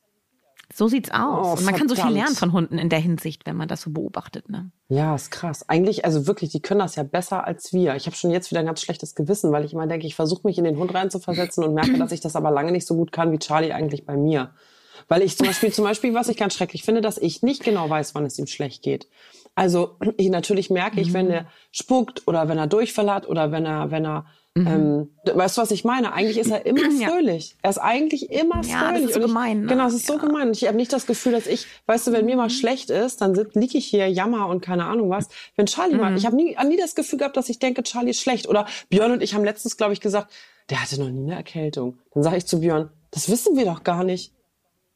[0.77, 1.47] So sieht's aus.
[1.47, 3.83] Oh, und man kann so viel lernen von Hunden in der Hinsicht, wenn man das
[3.83, 4.49] so beobachtet.
[4.49, 4.71] Ne?
[4.89, 5.69] Ja, ist krass.
[5.69, 7.95] Eigentlich, also wirklich, die können das ja besser als wir.
[7.95, 10.45] Ich habe schon jetzt wieder ein ganz schlechtes Gewissen, weil ich immer denke, ich versuche
[10.45, 13.13] mich in den Hund reinzuversetzen und merke, dass ich das aber lange nicht so gut
[13.13, 14.49] kann wie Charlie eigentlich bei mir.
[15.07, 17.89] Weil ich zum Beispiel, zum Beispiel, was ich ganz schrecklich finde, dass ich nicht genau
[17.89, 19.07] weiß, wann es ihm schlecht geht.
[19.55, 21.31] Also ich natürlich merke ich, wenn mhm.
[21.31, 24.25] er spuckt oder wenn er Durchfall hat oder wenn er, wenn er
[24.57, 24.67] Mhm.
[24.67, 26.13] Ähm, weißt du, was ich meine?
[26.13, 27.51] Eigentlich ist er immer fröhlich.
[27.51, 27.55] Ja.
[27.63, 28.71] Er ist eigentlich immer fröhlich.
[28.71, 29.61] Ja, das ist so ich, gemein.
[29.61, 29.67] Ne?
[29.67, 30.13] Genau, es ist ja.
[30.15, 30.47] so gemein.
[30.47, 32.51] Und ich habe nicht das Gefühl, dass ich, weißt du, wenn mir mal mhm.
[32.51, 35.27] schlecht ist, dann liege ich hier, jammer und keine Ahnung was.
[35.57, 36.01] Wenn Charlie mhm.
[36.01, 38.47] mal, ich habe nie, nie das Gefühl gehabt, dass ich denke, Charlie ist schlecht.
[38.47, 40.31] Oder Björn und ich haben letztens, glaube ich, gesagt,
[40.69, 41.97] der hatte noch nie eine Erkältung.
[42.13, 44.31] Dann sage ich zu Björn, das wissen wir doch gar nicht.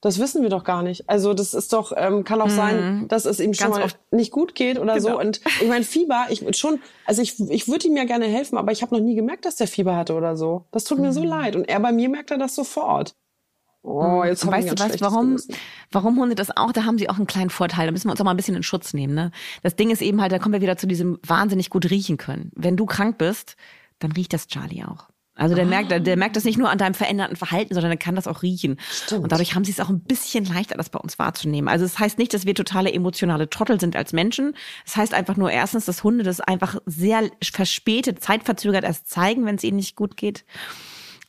[0.02, 1.10] Das wissen wir doch gar nicht.
[1.10, 2.56] Also das ist doch, ähm, kann auch mhm.
[2.56, 5.10] sein, dass es ihm schon mal nicht gut geht oder genau.
[5.10, 5.20] so.
[5.20, 8.58] Und ich meine, Fieber, ich würde schon, also ich, ich würde ihm ja gerne helfen,
[8.58, 10.66] aber ich habe noch nie gemerkt, dass der Fieber hatte oder so.
[10.72, 11.06] Das tut mhm.
[11.06, 11.28] mir so mhm.
[11.28, 11.56] leid.
[11.58, 13.14] Und er bei mir merkt er das sofort.
[13.82, 14.26] Oh, mhm.
[14.26, 15.38] jetzt weißt du, weißt, warum,
[15.92, 17.86] warum Hunde das auch, da haben sie auch einen kleinen Vorteil.
[17.86, 19.14] Da müssen wir uns auch mal ein bisschen in Schutz nehmen.
[19.14, 19.32] Ne?
[19.64, 22.52] Das Ding ist eben halt, da kommen wir wieder zu diesem wahnsinnig gut riechen können.
[22.56, 23.58] Wenn du krank bist,
[24.00, 25.10] dann riecht das Charlie auch.
[25.40, 25.68] Also der, ah.
[25.68, 28.42] merkt, der merkt das nicht nur an deinem veränderten Verhalten, sondern er kann das auch
[28.44, 28.78] riechen.
[28.92, 29.24] Stimmt.
[29.24, 31.70] Und dadurch haben sie es auch ein bisschen leichter, das bei uns wahrzunehmen.
[31.70, 34.54] Also es das heißt nicht, dass wir totale emotionale Trottel sind als Menschen.
[34.86, 39.46] Es das heißt einfach nur erstens, dass Hunde das einfach sehr verspätet, zeitverzögert erst zeigen,
[39.46, 40.44] wenn es ihnen nicht gut geht.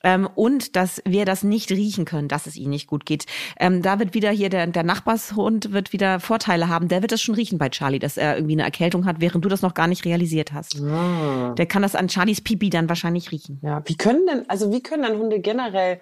[0.04, 3.26] Ähm, und dass wir das nicht riechen können, dass es ihnen nicht gut geht.
[3.58, 6.88] Ähm, da wird wieder hier der, der Nachbarshund wird wieder Vorteile haben.
[6.88, 9.48] Der wird das schon riechen bei Charlie, dass er irgendwie eine Erkältung hat, während du
[9.48, 10.80] das noch gar nicht realisiert hast.
[10.80, 11.54] Ah.
[11.56, 13.60] Der kann das an Charlies Pipi dann wahrscheinlich riechen.
[13.62, 16.00] Ja, wie können denn, also wie können dann Hunde generell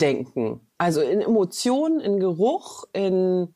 [0.00, 0.60] denken?
[0.78, 3.54] Also in Emotionen, in Geruch, in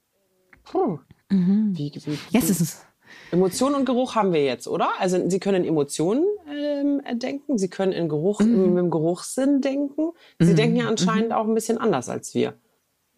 [0.73, 1.01] hm,
[1.31, 1.71] mhm.
[1.77, 2.88] wie, wie, wie, yes, ist
[3.31, 4.89] Emotionen und Geruch haben wir jetzt, oder?
[4.99, 8.75] Also Sie können Emotionen ähm, denken, Sie können in Geruch, mhm.
[8.75, 10.11] mit dem Geruchssinn denken.
[10.39, 10.57] Sie mhm.
[10.57, 11.35] denken ja anscheinend mhm.
[11.35, 12.55] auch ein bisschen anders als wir.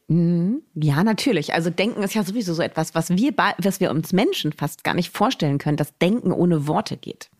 [0.09, 0.62] Mhm.
[0.74, 1.55] Ja, natürlich.
[1.55, 4.94] Also Denken ist ja sowieso so etwas, was wir, was wir uns Menschen fast gar
[4.94, 7.31] nicht vorstellen können, dass Denken ohne Worte geht.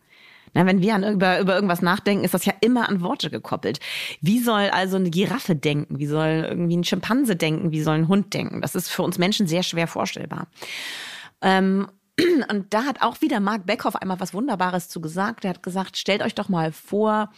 [0.53, 3.79] Na, wenn wir an, über, über irgendwas nachdenken, ist das ja immer an Worte gekoppelt.
[4.19, 5.99] Wie soll also eine Giraffe denken?
[5.99, 7.71] Wie soll irgendwie ein Schimpanse denken?
[7.71, 8.61] Wie soll ein Hund denken?
[8.61, 10.47] Das ist für uns Menschen sehr schwer vorstellbar.
[11.41, 11.87] Ähm,
[12.49, 15.45] und da hat auch wieder Marc Beckhoff einmal was Wunderbares zu gesagt.
[15.45, 17.31] Er hat gesagt, stellt euch doch mal vor,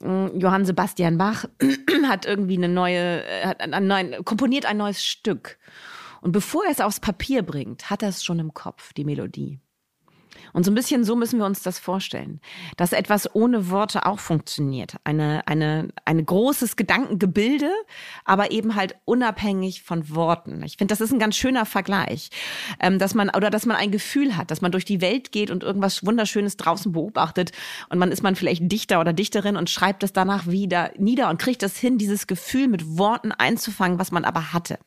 [0.00, 1.44] hm, Johann Sebastian Bach
[2.06, 5.58] hat irgendwie eine neue, äh, hat einen neuen, komponiert ein neues Stück.
[6.20, 9.60] Und bevor er es aufs Papier bringt, hat er es schon im Kopf, die Melodie.
[10.52, 12.40] Und so ein bisschen so müssen wir uns das vorstellen,
[12.76, 14.96] dass etwas ohne Worte auch funktioniert.
[15.04, 17.70] Eine, eine, ein großes Gedankengebilde,
[18.24, 20.62] aber eben halt unabhängig von Worten.
[20.62, 22.30] Ich finde, das ist ein ganz schöner Vergleich,
[22.80, 25.50] ähm, dass man, oder dass man ein Gefühl hat, dass man durch die Welt geht
[25.50, 27.52] und irgendwas Wunderschönes draußen beobachtet
[27.88, 31.38] und man ist man vielleicht Dichter oder Dichterin und schreibt es danach wieder nieder und
[31.38, 34.78] kriegt das hin, dieses Gefühl mit Worten einzufangen, was man aber hatte.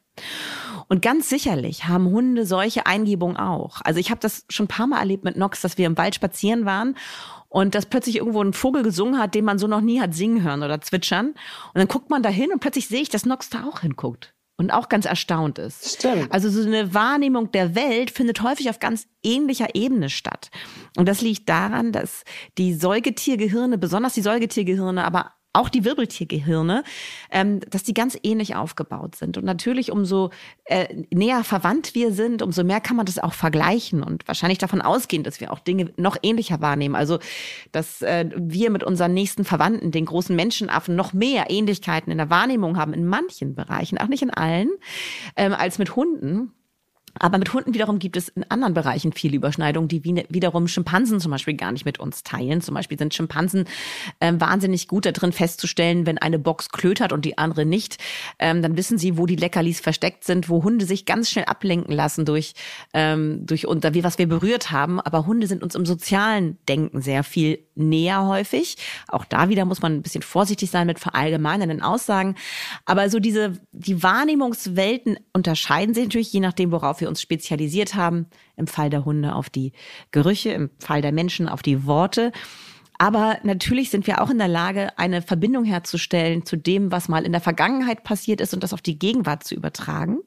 [0.88, 3.82] Und ganz sicherlich haben Hunde solche Eingebungen auch.
[3.84, 6.16] Also ich habe das schon ein paar Mal erlebt mit Nox, dass wir im Wald
[6.16, 6.98] spazieren waren
[7.48, 10.44] und dass plötzlich irgendwo ein Vogel gesungen hat, den man so noch nie hat singen
[10.44, 11.28] hören oder zwitschern.
[11.28, 14.34] Und dann guckt man da hin und plötzlich sehe ich, dass Nox da auch hinguckt
[14.58, 15.96] und auch ganz erstaunt ist.
[15.98, 16.32] Stimmt.
[16.32, 20.52] Also so eine Wahrnehmung der Welt findet häufig auf ganz ähnlicher Ebene statt.
[20.98, 22.24] Und das liegt daran, dass
[22.58, 26.84] die Säugetiergehirne, besonders die Säugetiergehirne, aber auch die Wirbeltiergehirne,
[27.30, 29.38] ähm, dass die ganz ähnlich aufgebaut sind.
[29.38, 30.30] Und natürlich, umso
[30.66, 34.82] äh, näher verwandt wir sind, umso mehr kann man das auch vergleichen und wahrscheinlich davon
[34.82, 36.96] ausgehen, dass wir auch Dinge noch ähnlicher wahrnehmen.
[36.96, 37.20] Also,
[37.72, 42.30] dass äh, wir mit unseren nächsten Verwandten, den großen Menschenaffen, noch mehr Ähnlichkeiten in der
[42.30, 44.70] Wahrnehmung haben, in manchen Bereichen, auch nicht in allen,
[45.36, 46.54] ähm, als mit Hunden.
[47.20, 51.32] Aber mit Hunden wiederum gibt es in anderen Bereichen viele Überschneidungen, die wiederum Schimpansen zum
[51.32, 52.62] Beispiel gar nicht mit uns teilen.
[52.62, 53.66] Zum Beispiel sind Schimpansen
[54.20, 57.98] ähm, wahnsinnig gut darin festzustellen, wenn eine Box klötert und die andere nicht,
[58.40, 61.94] ähm, dann wissen sie, wo die Leckerlis versteckt sind, wo Hunde sich ganz schnell ablenken
[61.94, 62.54] lassen durch,
[62.94, 65.00] ähm, durch wie was wir berührt haben.
[65.00, 68.78] Aber Hunde sind uns im sozialen Denken sehr viel näher häufig.
[69.08, 72.36] Auch da wieder muss man ein bisschen vorsichtig sein mit verallgemeinernden Aussagen.
[72.86, 78.28] Aber so diese, die Wahrnehmungswelten unterscheiden sich natürlich je nachdem, worauf wir uns spezialisiert haben.
[78.56, 79.74] Im Fall der Hunde auf die
[80.12, 82.32] Gerüche, im Fall der Menschen auf die Worte.
[82.98, 87.26] Aber natürlich sind wir auch in der Lage, eine Verbindung herzustellen zu dem, was mal
[87.26, 90.20] in der Vergangenheit passiert ist und das auf die Gegenwart zu übertragen.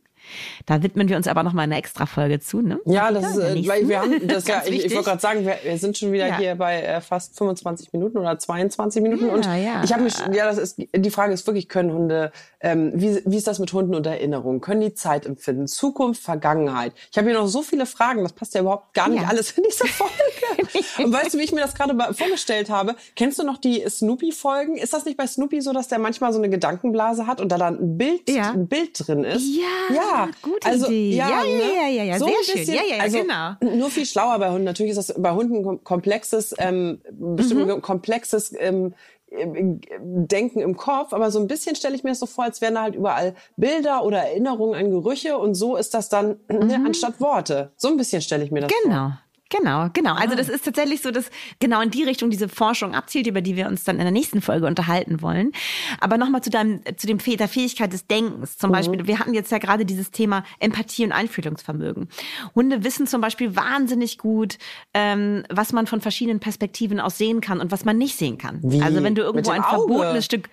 [0.67, 2.81] Da widmen wir uns aber noch mal eine extra Folge zu, ne?
[2.87, 5.45] Ja, das ja, ist, äh, weil wir haben das ja, ich, ich wollte gerade sagen,
[5.45, 6.39] wir, wir, sind schon wieder ja.
[6.39, 9.47] hier bei äh, fast 25 Minuten oder 22 Minuten ja, und
[9.85, 13.37] ich habe mich, ja, das ist, die Frage ist wirklich, können Hunde, ähm, wie, wie
[13.37, 14.61] ist das mit Hunden und Erinnerungen?
[14.61, 15.67] Können die Zeit empfinden?
[15.67, 16.93] Zukunft, Vergangenheit?
[17.11, 19.65] Ich habe hier noch so viele Fragen, das passt ja überhaupt gar nicht alles in
[19.65, 20.13] diese Folge.
[21.05, 22.97] und weißt du, wie ich mir das gerade vorgestellt habe?
[23.17, 24.77] Kennst du noch die Snoopy-Folgen?
[24.77, 27.59] Ist das nicht bei Snoopy so, dass der manchmal so eine Gedankenblase hat und da
[27.59, 29.45] dann ein Bild, ein Bild drin ist?
[29.45, 29.95] Ja.
[29.95, 31.17] Ja, gute also, Idee.
[31.17, 32.19] Ja, ja, ja, ja, ja, ja.
[32.19, 32.75] So sehr bisschen, schön.
[32.75, 33.77] Ja, ja, ja, also, genau.
[33.77, 34.65] Nur viel schlauer bei Hunden.
[34.65, 37.83] Natürlich ist das bei Hunden komplexes, ähm, bestimmt mhm.
[37.83, 38.95] komplexes ähm,
[39.37, 42.75] Denken im Kopf, aber so ein bisschen stelle ich mir das so vor, als wären
[42.75, 46.67] da halt überall Bilder oder Erinnerungen an Gerüche und so ist das dann ne, mhm.
[46.67, 47.73] ne, anstatt Worte.
[47.77, 48.95] So ein bisschen stelle ich mir das genau.
[48.95, 49.19] vor.
[49.57, 49.89] Genau.
[49.93, 50.15] Genau.
[50.15, 50.37] Also ah.
[50.37, 53.69] das ist tatsächlich so, dass genau in die Richtung diese Forschung abzielt, über die wir
[53.69, 55.53] uns dann in der nächsten Folge unterhalten wollen.
[56.01, 58.59] Aber nochmal zu deinem, zu dem der Fähigkeit des Denkens.
[58.59, 58.75] Zum mhm.
[58.75, 62.09] Beispiel, wir hatten jetzt ja gerade dieses Thema Empathie und Einfühlungsvermögen.
[62.55, 64.59] Hunde wissen zum Beispiel wahnsinnig gut,
[64.93, 68.59] ähm, was man von verschiedenen Perspektiven aus sehen kann und was man nicht sehen kann.
[68.63, 68.83] Wie?
[68.83, 70.49] Also wenn du irgendwo ein verbotenes Stück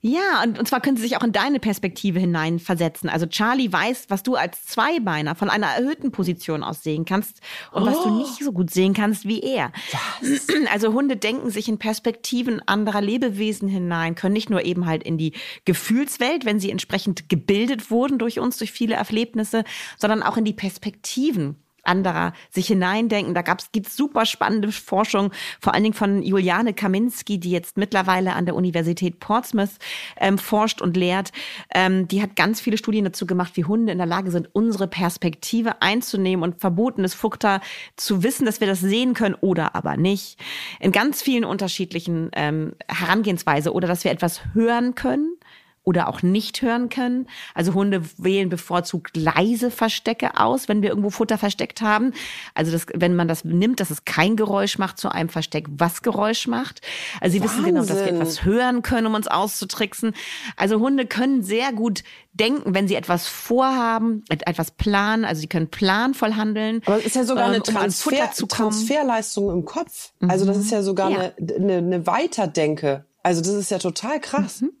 [0.00, 3.08] ja, und, und zwar können sie sich auch in deine Perspektive hineinversetzen.
[3.08, 7.40] Also Charlie weiß, was du als Zweibeiner von einer erhöhten Position aus sehen kannst
[7.72, 7.86] und oh.
[7.86, 8.18] was du oh.
[8.18, 9.72] nicht so gut sehen kannst wie er.
[10.20, 10.46] Was?
[10.70, 15.16] Also Hunde denken sich in Perspektiven anderer Lebewesen hinein, können nicht nur eben halt in
[15.16, 15.32] die
[15.64, 19.64] Gefühlswelt, wenn sie entsprechend gebildet wurden durch uns, durch viele Erlebnisse,
[19.96, 21.56] sondern auch in die Perspektiven
[21.88, 23.34] anderer sich hineindenken.
[23.34, 28.34] Da gibt es super spannende Forschung, vor allen Dingen von Juliane Kaminski, die jetzt mittlerweile
[28.34, 29.78] an der Universität Portsmouth
[30.18, 31.32] ähm, forscht und lehrt.
[31.74, 34.86] Ähm, die hat ganz viele Studien dazu gemacht, wie Hunde in der Lage sind, unsere
[34.86, 37.60] Perspektive einzunehmen und verbotenes Futter
[37.96, 40.38] zu wissen, dass wir das sehen können oder aber nicht.
[40.80, 45.37] In ganz vielen unterschiedlichen ähm, Herangehensweise oder dass wir etwas hören können
[45.88, 47.28] oder auch nicht hören können.
[47.54, 52.12] Also Hunde wählen bevorzugt leise Verstecke aus, wenn wir irgendwo Futter versteckt haben.
[52.54, 56.02] Also das, wenn man das nimmt, dass es kein Geräusch macht zu einem Versteck, was
[56.02, 56.82] Geräusch macht.
[57.22, 57.56] Also sie Wahnsinn.
[57.56, 60.12] wissen genau, dass wir etwas hören können, um uns auszutricksen.
[60.56, 62.02] Also Hunde können sehr gut
[62.34, 65.24] denken, wenn sie etwas vorhaben, etwas planen.
[65.24, 66.82] Also sie können planvoll handeln.
[66.84, 70.12] Aber es ist ja sogar eine ähm, um Transfer Transferleistung im Kopf.
[70.28, 71.18] Also das ist ja sogar ja.
[71.18, 73.06] Eine, eine, eine Weiterdenke.
[73.22, 74.60] Also das ist ja total krass.
[74.60, 74.72] Mhm.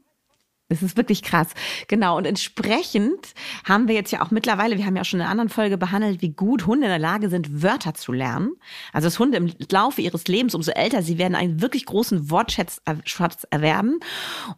[0.68, 1.48] Das ist wirklich krass.
[1.86, 2.18] Genau.
[2.18, 3.32] Und entsprechend
[3.64, 5.78] haben wir jetzt ja auch mittlerweile, wir haben ja auch schon in einer anderen Folge
[5.78, 8.52] behandelt, wie gut Hunde in der Lage sind, Wörter zu lernen.
[8.92, 12.82] Also dass Hunde im Laufe ihres Lebens, umso älter sie werden, einen wirklich großen Wortschatz
[13.50, 13.98] erwerben.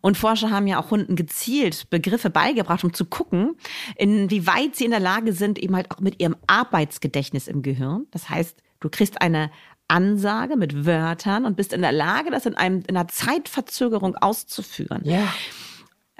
[0.00, 3.56] Und Forscher haben ja auch Hunden gezielt Begriffe beigebracht, um zu gucken,
[3.94, 8.06] inwieweit sie in der Lage sind, eben halt auch mit ihrem Arbeitsgedächtnis im Gehirn.
[8.10, 9.52] Das heißt, du kriegst eine
[9.86, 15.02] Ansage mit Wörtern und bist in der Lage, das in, einem, in einer Zeitverzögerung auszuführen.
[15.04, 15.32] Ja.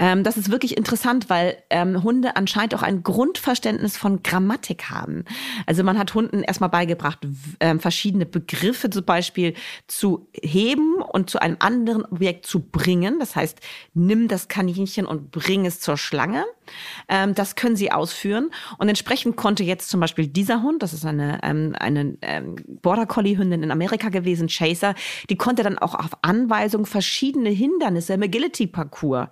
[0.01, 5.27] Ähm, das ist wirklich interessant, weil ähm, Hunde anscheinend auch ein Grundverständnis von Grammatik haben.
[5.67, 7.19] Also man hat Hunden erstmal beigebracht,
[7.61, 9.53] ähm, verschiedene Begriffe zum Beispiel
[9.87, 13.19] zu heben und zu einem anderen Objekt zu bringen.
[13.19, 13.61] Das heißt,
[13.93, 16.47] nimm das Kaninchen und bring es zur Schlange.
[17.09, 18.51] Ähm, das können sie ausführen.
[18.79, 23.05] Und entsprechend konnte jetzt zum Beispiel dieser Hund, das ist eine, ähm, eine ähm, Border
[23.05, 24.95] Collie Hündin in Amerika gewesen, Chaser,
[25.29, 29.29] die konnte dann auch auf Anweisung verschiedene Hindernisse im Agility Parcours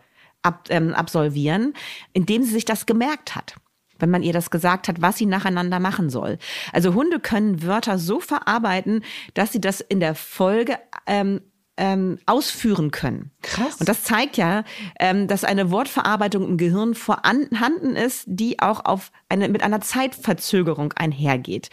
[0.48, 1.74] ab, ähm, absolvieren,
[2.12, 3.54] indem sie sich das gemerkt hat
[4.00, 6.38] wenn man ihr das gesagt hat, was sie nacheinander machen soll.
[6.72, 9.02] Also Hunde können Wörter so verarbeiten,
[9.34, 11.40] dass sie das in der Folge ähm,
[11.76, 13.30] ähm, ausführen können.
[13.42, 13.76] Krass.
[13.78, 14.64] Und das zeigt ja,
[14.98, 20.92] ähm, dass eine Wortverarbeitung im Gehirn vorhanden ist, die auch auf eine, mit einer Zeitverzögerung
[20.94, 21.70] einhergeht.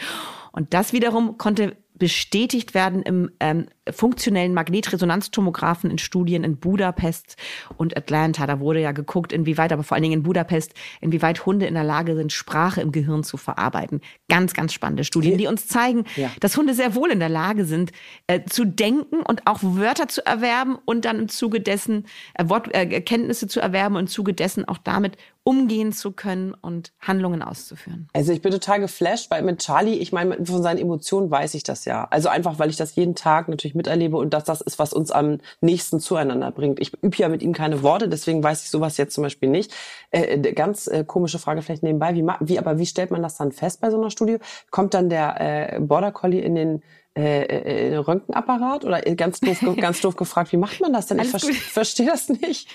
[0.52, 7.38] Und das wiederum konnte bestätigt werden im ähm, funktionellen Magnetresonanztomographen in Studien in Budapest
[7.78, 8.48] und Atlanta.
[8.48, 11.84] Da wurde ja geguckt, inwieweit, aber vor allen Dingen in Budapest, inwieweit Hunde in der
[11.84, 14.02] Lage sind, Sprache im Gehirn zu verarbeiten.
[14.28, 16.32] Ganz, ganz spannende Studien, die uns zeigen, ja.
[16.40, 17.92] dass Hunde sehr wohl in der Lage sind,
[18.28, 23.46] äh, zu denken und auch Wörter zu erwerben und dann im Zuge dessen äh, Wortkenntnisse
[23.46, 28.10] äh, zu erwerben und im Zuge dessen auch damit umgehen zu können und Handlungen auszuführen.
[28.14, 31.62] Also ich bin total geflasht, weil mit Charlie, ich meine, von seinen Emotionen weiß ich
[31.62, 32.08] das ja.
[32.10, 35.12] Also einfach, weil ich das jeden Tag natürlich miterlebe und dass das ist, was uns
[35.12, 36.80] am nächsten zueinander bringt.
[36.80, 39.74] Ich übe ja mit ihm keine Worte, deswegen weiß ich sowas jetzt zum Beispiel nicht.
[40.12, 42.16] Äh, ganz äh, komische Frage vielleicht nebenbei.
[42.16, 44.38] Wie, wie, aber wie stellt man das dann fest bei so einer Studie?
[44.72, 46.84] Kommt dann der äh, Border Collie in den
[47.18, 51.18] äh, äh, Röntgenapparat oder ganz doof, ganz doof gefragt, wie macht man das denn?
[51.20, 52.68] ich ver verstehe das nicht.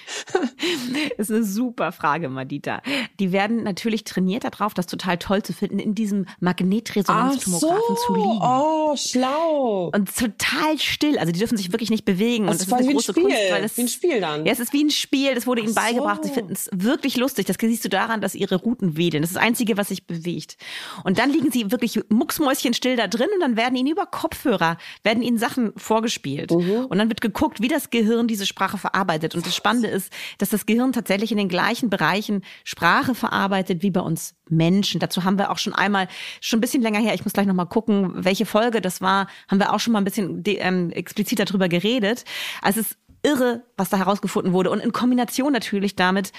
[1.18, 2.80] das ist eine super Frage, Madita.
[3.18, 8.06] Die werden natürlich trainiert darauf, das total toll zu finden, in diesem Magnetresonanztomographen so.
[8.06, 8.40] zu liegen.
[8.40, 9.90] Oh, schlau.
[9.94, 11.18] Und total still.
[11.18, 12.46] Also die dürfen sich wirklich nicht bewegen.
[12.46, 13.24] Das, und das ist eine große Spiel.
[13.24, 14.46] Kunst, weil das, wie ein Spiel dann.
[14.46, 15.34] Ja, es ist wie ein Spiel.
[15.34, 15.74] Das wurde ihnen so.
[15.74, 16.24] beigebracht.
[16.24, 17.44] Sie finden es wirklich lustig.
[17.44, 19.22] Das siehst du daran, dass ihre Routen wedeln.
[19.22, 20.56] Das ist das Einzige, was sich bewegt.
[21.04, 24.76] Und dann liegen sie wirklich mucksmäuschenstill da drin und dann werden ihnen über Kopf Kopfhörer
[25.02, 26.52] werden ihnen Sachen vorgespielt.
[26.52, 26.86] Mhm.
[26.86, 29.34] Und dann wird geguckt, wie das Gehirn diese Sprache verarbeitet.
[29.34, 33.90] Und das Spannende ist, dass das Gehirn tatsächlich in den gleichen Bereichen Sprache verarbeitet wie
[33.90, 35.00] bei uns Menschen.
[35.00, 36.08] Dazu haben wir auch schon einmal,
[36.40, 39.58] schon ein bisschen länger her, ich muss gleich nochmal gucken, welche Folge das war, haben
[39.58, 42.24] wir auch schon mal ein bisschen ähm, explizit darüber geredet.
[42.62, 44.70] Also es ist irre, was da herausgefunden wurde.
[44.70, 46.32] Und in Kombination natürlich damit,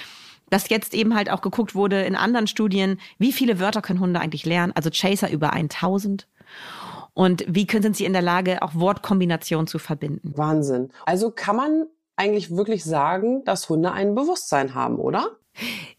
[0.50, 4.20] dass jetzt eben halt auch geguckt wurde in anderen Studien, wie viele Wörter können Hunde
[4.20, 4.74] eigentlich lernen?
[4.76, 6.28] Also Chaser über 1000
[7.14, 10.34] und wie können Sie in der Lage, auch Wortkombinationen zu verbinden?
[10.36, 10.92] Wahnsinn.
[11.06, 15.38] Also kann man eigentlich wirklich sagen, dass Hunde ein Bewusstsein haben, oder?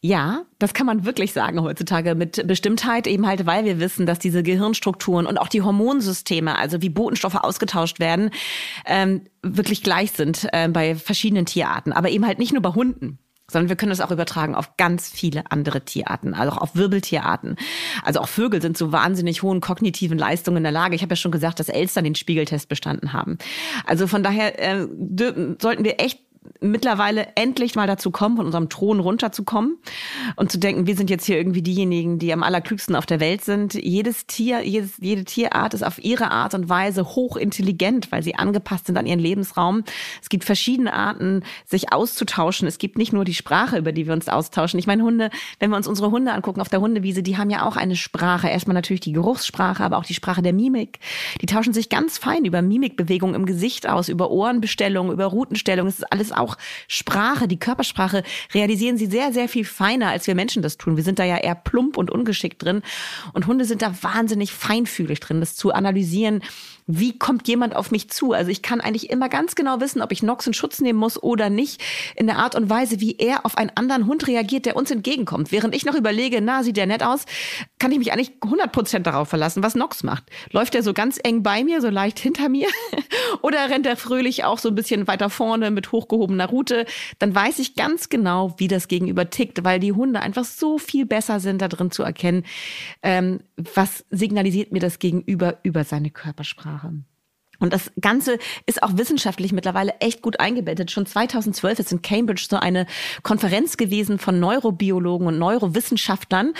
[0.01, 4.19] Ja, das kann man wirklich sagen heutzutage mit Bestimmtheit, eben halt, weil wir wissen, dass
[4.19, 8.31] diese Gehirnstrukturen und auch die Hormonsysteme, also wie Botenstoffe ausgetauscht werden,
[8.87, 13.19] ähm, wirklich gleich sind äh, bei verschiedenen Tierarten, aber eben halt nicht nur bei Hunden
[13.53, 17.57] sondern wir können das auch übertragen auf ganz viele andere Tierarten, also auch auf Wirbeltierarten.
[18.03, 20.95] Also auch Vögel sind zu wahnsinnig hohen kognitiven Leistungen in der Lage.
[20.95, 23.39] Ich habe ja schon gesagt, dass Elstern den Spiegeltest bestanden haben.
[23.87, 24.87] Also von daher äh,
[25.59, 26.19] sollten wir echt
[26.61, 29.79] mittlerweile endlich mal dazu kommen, von unserem Thron runterzukommen
[30.37, 33.45] und zu denken, wir sind jetzt hier irgendwie diejenigen, die am allerklügsten auf der Welt
[33.45, 33.75] sind.
[33.75, 38.87] Jedes Tier, jedes, jede Tierart ist auf ihre Art und Weise hochintelligent, weil sie angepasst
[38.87, 39.85] sind an ihren Lebensraum.
[40.21, 42.67] Es gibt verschiedene Arten, sich auszutauschen.
[42.69, 44.79] Es gibt nicht nur die Sprache, über die wir uns austauschen.
[44.79, 47.67] Ich meine, Hunde, wenn wir uns unsere Hunde angucken auf der Hundewiese, die haben ja
[47.67, 48.49] auch eine Sprache.
[48.49, 50.99] Erstmal natürlich die Geruchssprache, aber auch die Sprache der Mimik.
[51.41, 55.89] Die tauschen sich ganz fein über Mimikbewegungen im Gesicht aus, über Ohrenbestellungen, über Routenstellungen.
[55.89, 56.57] Es ist alles auch
[56.89, 57.49] Sprache.
[57.49, 58.23] Die Körpersprache
[58.55, 60.97] realisieren sie sehr, sehr viel feiner, als wir Menschen das tun.
[60.97, 62.83] Wir sind da ja eher plump und ungeschickt drin.
[63.33, 66.43] Und Hunde sind da wahnsinnig feinfühlig drin, das zu analysieren,
[66.87, 68.33] wie kommt jemand auf mich zu?
[68.33, 71.23] Also ich kann eigentlich immer ganz genau wissen, ob ich Nox in Schutz nehmen muss
[71.23, 71.83] oder nicht,
[72.17, 75.53] in der Art und Weise, wie er auf einen anderen Hund reagiert, der uns entgegenkommt.
[75.53, 77.25] Während ich noch überlege, na, sieht der nett aus,
[77.79, 80.25] kann ich mich eigentlich 100% darauf verlassen, was Nox macht.
[80.51, 82.69] Läuft er so ganz eng bei mir, so leicht hinter mir?
[83.43, 86.87] oder rennt er fröhlich auch so ein bisschen weiter vorne mit hochgehobener Route?
[87.19, 91.07] Dann weiß ich ganz genau, wie das Gegenüber tickt, weil die Hunde einfach so viel
[91.07, 92.45] besser sind, da drin zu erkennen,
[93.03, 96.72] ähm, was signalisiert mir das Gegenüber über seine Körpersprache.
[96.73, 96.93] Sprache.
[97.59, 100.91] Und das Ganze ist auch wissenschaftlich mittlerweile echt gut eingebettet.
[100.91, 102.87] Schon 2012 ist in Cambridge so eine
[103.23, 106.55] Konferenz gewesen von Neurobiologen und Neurowissenschaftlern.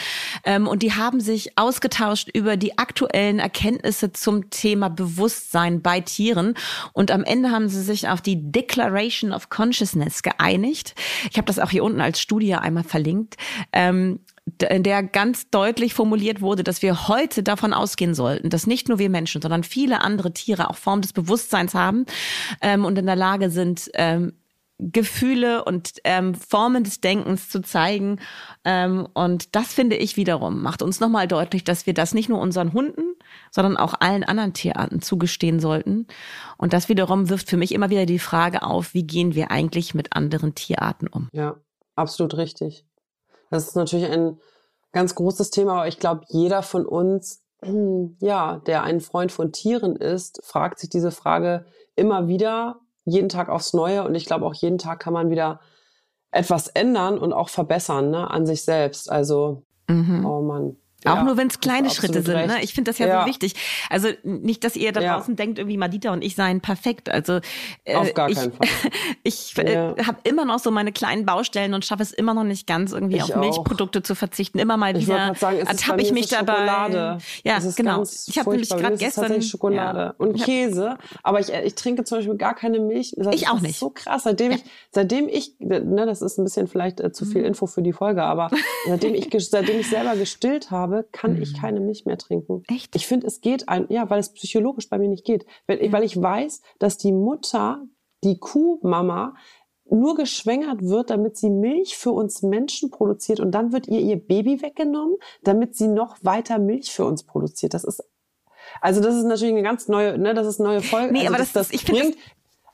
[0.45, 6.55] Ähm, und die haben sich ausgetauscht über die aktuellen Erkenntnisse zum Thema Bewusstsein bei Tieren.
[6.93, 10.95] Und am Ende haben sie sich auf die Declaration of Consciousness geeinigt.
[11.29, 13.37] Ich habe das auch hier unten als Studie einmal verlinkt.
[13.73, 14.21] Ähm,
[14.71, 18.99] in der ganz deutlich formuliert wurde, dass wir heute davon ausgehen sollten, dass nicht nur
[18.99, 22.07] wir Menschen, sondern viele andere Tiere auch Form des Bewusstseins haben
[22.61, 24.33] ähm, und in der Lage sind, ähm,
[24.79, 28.19] Gefühle und ähm, Formen des Denkens zu zeigen.
[28.65, 32.41] Ähm, und das finde ich wiederum macht uns nochmal deutlich, dass wir das nicht nur
[32.41, 33.15] unseren Hunden,
[33.53, 36.07] sondern auch allen anderen Tierarten zugestehen sollten.
[36.57, 39.95] Und das wiederum wirft für mich immer wieder die Frage auf, wie gehen wir eigentlich
[39.95, 41.29] mit anderen Tierarten um?
[41.33, 41.57] Ja,
[41.95, 42.85] absolut richtig.
[43.53, 44.41] Das ist natürlich ein
[44.93, 47.45] ganz großes Thema, aber ich glaube, jeder von uns,
[48.19, 53.51] ja, der ein Freund von Tieren ist, fragt sich diese Frage immer wieder, jeden Tag
[53.51, 54.05] aufs Neue.
[54.05, 55.61] Und ich glaube, auch jeden Tag kann man wieder
[56.31, 59.13] etwas ändern und auch verbessern ne, an sich selbst.
[59.13, 60.25] Also, mhm.
[60.25, 60.77] oh Mann.
[61.05, 62.47] Auch ja, nur wenn es kleine Schritte sind.
[62.47, 62.63] Ne?
[62.63, 63.55] Ich finde das ja, ja, so wichtig.
[63.91, 67.11] Also nicht, dass ihr da draußen denkt, irgendwie Madita und ich seien perfekt.
[67.11, 67.41] Also
[67.85, 68.69] äh, Auf gar ich, keinen Fall.
[69.23, 72.67] ich äh, habe immer noch so meine kleinen Baustellen und schaffe es immer noch nicht
[72.67, 74.05] ganz, irgendwie ich auf Milchprodukte auch.
[74.05, 74.59] zu verzichten.
[74.59, 76.53] Immer mal wieder ertappe ich mich dabei.
[76.53, 77.19] Schokolade.
[77.45, 78.03] Ja, genau.
[78.03, 80.99] Ich habe nämlich gerade gestern Schokolade und Käse.
[81.23, 83.15] Aber ich, ich trinke zum Beispiel gar keine Milch.
[83.17, 83.79] Das ich auch nicht.
[83.79, 84.25] so krass.
[84.25, 87.49] Seitdem ich, seitdem ich, ne, das ist ein bisschen vielleicht äh, zu viel mhm.
[87.49, 88.51] Info für die Folge, aber
[88.87, 91.43] seitdem ich, seitdem ich selber gestillt habe, habe, kann mhm.
[91.43, 92.63] ich keine Milch mehr trinken.
[92.69, 92.95] Echt?
[92.97, 95.47] Ich finde, es geht ein, ja, weil es psychologisch bei mir nicht geht.
[95.67, 95.93] Weil, ja.
[95.93, 97.85] weil ich weiß, dass die Mutter,
[98.25, 99.35] die Kuhmama,
[99.91, 104.17] nur geschwängert wird, damit sie Milch für uns Menschen produziert und dann wird ihr ihr
[104.17, 107.75] Baby weggenommen, damit sie noch weiter Milch für uns produziert.
[107.75, 108.03] Das ist
[108.81, 111.13] also das ist natürlich eine ganz neue, ne, das ist eine neue Folge.
[111.13, 112.17] Nee, also aber das, das, das ich bringt,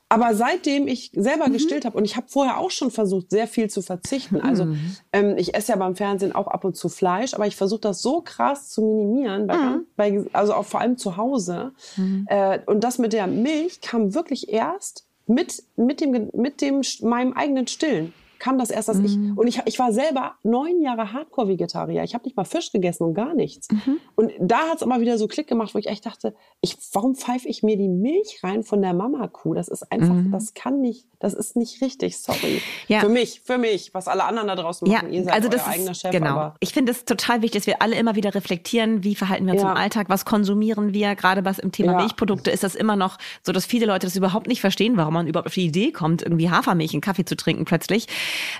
[0.09, 1.53] aber seitdem ich selber mhm.
[1.53, 4.41] gestillt habe und ich habe vorher auch schon versucht, sehr viel zu verzichten.
[4.41, 4.95] Also mhm.
[5.13, 8.01] ähm, ich esse ja beim Fernsehen auch ab und zu Fleisch, aber ich versuche das
[8.01, 9.85] so krass zu minimieren, bei, mhm.
[9.95, 11.73] bei, also auch vor allem zu Hause.
[11.95, 12.25] Mhm.
[12.27, 17.33] Äh, und das mit der Milch kam wirklich erst mit mit dem mit dem meinem
[17.33, 19.05] eigenen Stillen kam das erst, dass mhm.
[19.05, 22.03] ich und ich, ich war selber neun Jahre Hardcore-Vegetarier.
[22.03, 23.69] Ich habe nicht mal Fisch gegessen und gar nichts.
[23.69, 23.97] Mhm.
[24.15, 27.15] Und da hat es immer wieder so Klick gemacht, wo ich echt dachte, ich, warum
[27.15, 29.53] pfeife ich mir die Milch rein von der Mama-Kuh?
[29.53, 30.31] Das ist einfach, mhm.
[30.31, 32.17] das kann nicht, das ist nicht richtig.
[32.17, 32.61] Sorry.
[32.87, 33.01] Ja.
[33.01, 35.11] Für mich, für mich, was alle anderen da draußen machen.
[35.11, 36.11] Ja, Ihr seid also das euer eigener Chef.
[36.11, 36.53] Genau.
[36.59, 39.63] ich finde es total wichtig, dass wir alle immer wieder reflektieren, wie verhalten wir uns
[39.63, 39.71] ja.
[39.71, 41.15] im Alltag, was konsumieren wir.
[41.15, 41.97] Gerade was im Thema ja.
[41.99, 45.27] Milchprodukte ist das immer noch so, dass viele Leute das überhaupt nicht verstehen, warum man
[45.27, 48.07] überhaupt auf die Idee kommt, irgendwie Hafermilch in Kaffee zu trinken plötzlich.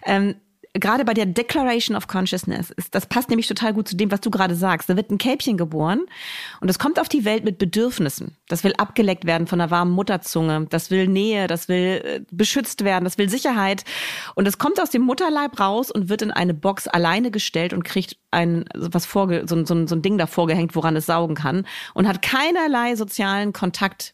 [0.06, 0.36] Ähm,
[0.74, 4.22] gerade bei der Declaration of Consciousness, ist, das passt nämlich total gut zu dem, was
[4.22, 4.90] du gerade sagst.
[4.90, 6.06] Da wird ein Kälbchen geboren
[6.62, 8.38] und es kommt auf die Welt mit Bedürfnissen.
[8.48, 10.68] Das will abgeleckt werden von einer warmen Mutterzunge.
[10.70, 13.84] Das will Nähe, das will äh, beschützt werden, das will Sicherheit.
[14.36, 17.84] Und es kommt aus dem Mutterleib raus und wird in eine Box alleine gestellt und
[17.84, 21.66] kriegt ein, was vorge so, so, so ein Ding davor gehängt, woran es saugen kann
[21.94, 24.14] und hat keinerlei sozialen Kontakt.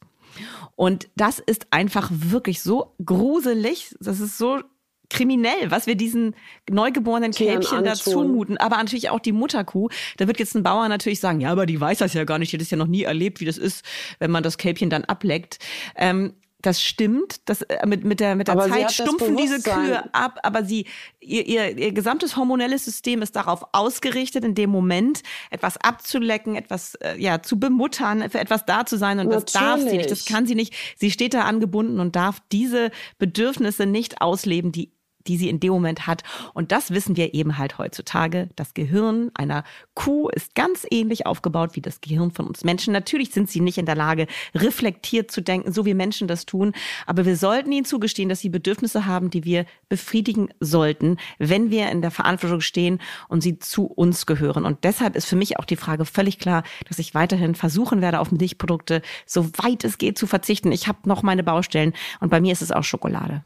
[0.75, 3.95] Und das ist einfach wirklich so gruselig.
[3.99, 4.61] Das ist so
[5.09, 6.35] kriminell, was wir diesen
[6.69, 9.89] neugeborenen Kälbchen da zumuten, aber natürlich auch die Mutterkuh.
[10.17, 12.51] Da wird jetzt ein Bauer natürlich sagen, ja, aber die weiß das ja gar nicht,
[12.51, 13.85] die hat das ja noch nie erlebt, wie das ist,
[14.19, 15.59] wenn man das Kälbchen dann ableckt.
[15.95, 16.33] Ähm,
[16.65, 17.47] das stimmt.
[17.47, 20.87] Das, äh, mit, mit der, mit der Zeit stumpfen diese Kühe ab, aber sie,
[21.19, 26.95] ihr, ihr, ihr gesamtes hormonelles System ist darauf ausgerichtet, in dem Moment etwas abzulecken, etwas
[26.95, 29.19] äh, ja, zu bemuttern, für etwas da zu sein.
[29.19, 29.45] Und Natürlich.
[29.45, 30.73] das darf sie nicht, das kann sie nicht.
[30.97, 32.89] Sie steht da angebunden und darf diese
[33.19, 34.94] Bedürfnisse nicht ausleben, die
[35.27, 36.23] die sie in dem Moment hat.
[36.53, 38.49] Und das wissen wir eben halt heutzutage.
[38.55, 42.93] Das Gehirn einer Kuh ist ganz ähnlich aufgebaut wie das Gehirn von uns Menschen.
[42.93, 46.73] Natürlich sind sie nicht in der Lage, reflektiert zu denken, so wie Menschen das tun.
[47.05, 51.89] Aber wir sollten ihnen zugestehen, dass sie Bedürfnisse haben, die wir befriedigen sollten, wenn wir
[51.89, 54.65] in der Verantwortung stehen und sie zu uns gehören.
[54.65, 58.19] Und deshalb ist für mich auch die Frage völlig klar, dass ich weiterhin versuchen werde,
[58.19, 60.71] auf Milchprodukte so weit es geht zu verzichten.
[60.71, 63.43] Ich habe noch meine Baustellen und bei mir ist es auch Schokolade.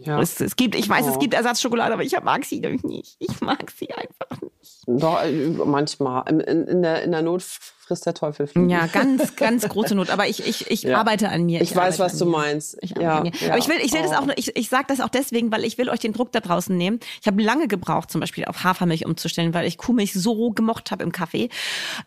[0.00, 0.20] Ja.
[0.20, 1.10] Es, es, gibt, ich weiß, oh.
[1.10, 3.16] es gibt Ersatzschokolade, aber ich mag sie nicht.
[3.18, 4.82] Ich mag sie einfach nicht.
[4.86, 6.28] Doch, äh, manchmal.
[6.28, 7.42] In, in, der, in der Not
[7.88, 8.68] frisst der Teufel Fliegen.
[8.68, 10.10] Ja, ganz, ganz große Not.
[10.10, 10.98] Aber ich, ich, ich ja.
[10.98, 11.62] arbeite an mir.
[11.62, 12.32] Ich, ich weiß, was du mir.
[12.32, 12.76] meinst.
[12.82, 13.48] Ich ja, ja.
[13.48, 14.10] Aber ich will, ich will oh.
[14.10, 16.40] das auch, ich, ich sage das auch deswegen, weil ich will euch den Druck da
[16.40, 17.00] draußen nehmen.
[17.20, 21.02] Ich habe lange gebraucht, zum Beispiel auf Hafermilch umzustellen, weil ich Kuhmilch so gemocht habe
[21.02, 21.48] im Kaffee.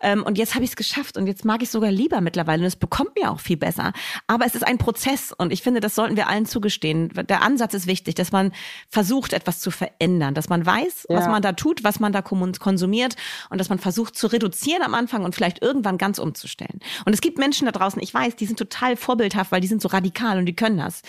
[0.02, 2.68] Ähm, und jetzt habe ich es geschafft und jetzt mag ich sogar lieber mittlerweile und
[2.68, 3.92] es bekommt mir auch viel besser.
[4.28, 7.10] Aber es ist ein Prozess und ich finde, das sollten wir allen zugestehen.
[7.28, 8.52] Der Ansatz ist wichtig, dass man
[8.88, 13.16] versucht, etwas zu verändern, dass man weiß, was man da tut, was man da konsumiert
[13.50, 16.80] und dass man versucht zu reduzieren am Anfang und vielleicht irgendwann ganz umzustellen stellen.
[17.06, 19.82] Und es gibt Menschen da draußen, ich weiß, die sind total vorbildhaft, weil die sind
[19.82, 21.02] so radikal und die können das.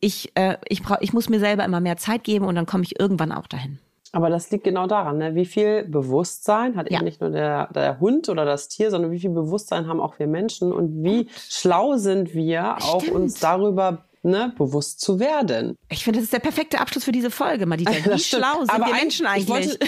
[0.00, 2.84] Ich, äh, ich, brauch, ich muss mir selber immer mehr Zeit geben und dann komme
[2.84, 3.78] ich irgendwann auch dahin.
[4.12, 5.34] Aber das liegt genau daran, ne?
[5.34, 6.96] wie viel Bewusstsein hat ja.
[6.96, 10.18] eben nicht nur der, der Hund oder das Tier, sondern wie viel Bewusstsein haben auch
[10.18, 12.94] wir Menschen und wie schlau sind wir, Stimmt.
[12.94, 15.76] auch uns darüber ne, bewusst zu werden.
[15.90, 17.90] Ich finde, das ist der perfekte Abschluss für diese Folge, Madita.
[18.14, 19.48] Wie schlau sind Aber wir Menschen eigentlich?
[19.48, 19.78] Wollte,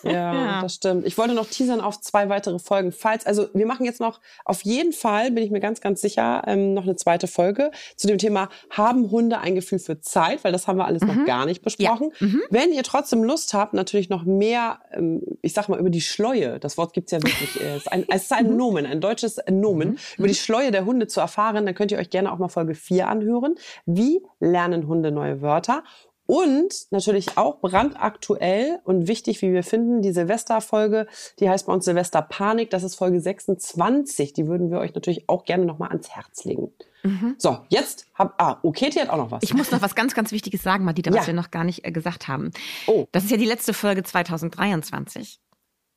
[0.12, 1.06] ja, ja, das stimmt.
[1.06, 2.92] Ich wollte noch teasern auf zwei weitere Folgen.
[2.92, 6.42] Falls, also wir machen jetzt noch auf jeden Fall, bin ich mir ganz, ganz sicher,
[6.46, 10.44] ähm, noch eine zweite Folge zu dem Thema, haben Hunde ein Gefühl für Zeit?
[10.44, 11.08] Weil das haben wir alles mhm.
[11.08, 12.12] noch gar nicht besprochen.
[12.20, 12.26] Ja.
[12.26, 12.42] Mhm.
[12.50, 16.58] Wenn ihr trotzdem Lust habt, natürlich noch mehr, ähm, ich sag mal, über die Schleue,
[16.58, 18.56] das Wort gibt's ja wirklich, äh, es ist ein, es ist ein mhm.
[18.56, 19.98] Nomen, ein deutsches Nomen, mhm.
[20.18, 22.74] über die Schleue der Hunde zu erfahren, dann könnt ihr euch gerne auch mal Folge
[22.74, 23.54] 4 anhören.
[23.86, 25.82] Wie lernen Hunde neue Wörter?
[26.30, 31.08] Und natürlich auch brandaktuell und wichtig, wie wir finden, die Silvesterfolge,
[31.40, 32.70] die heißt bei uns Silvester Panik.
[32.70, 34.32] Das ist Folge 26.
[34.34, 36.70] Die würden wir euch natürlich auch gerne nochmal ans Herz legen.
[37.02, 37.34] Mhm.
[37.36, 39.42] So, jetzt hab, ah, Oketi hat auch noch was.
[39.42, 41.26] Ich muss noch was ganz, ganz Wichtiges sagen, Madita, was ja.
[41.26, 42.52] wir noch gar nicht äh, gesagt haben.
[42.86, 43.08] Oh.
[43.10, 45.40] Das ist ja die letzte Folge 2023.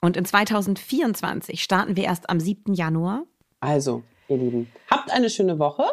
[0.01, 2.73] Und in 2024 starten wir erst am 7.
[2.73, 3.25] Januar.
[3.59, 4.01] Also,
[4.33, 4.71] ihr Lieben.
[4.89, 5.83] Habt eine schöne Woche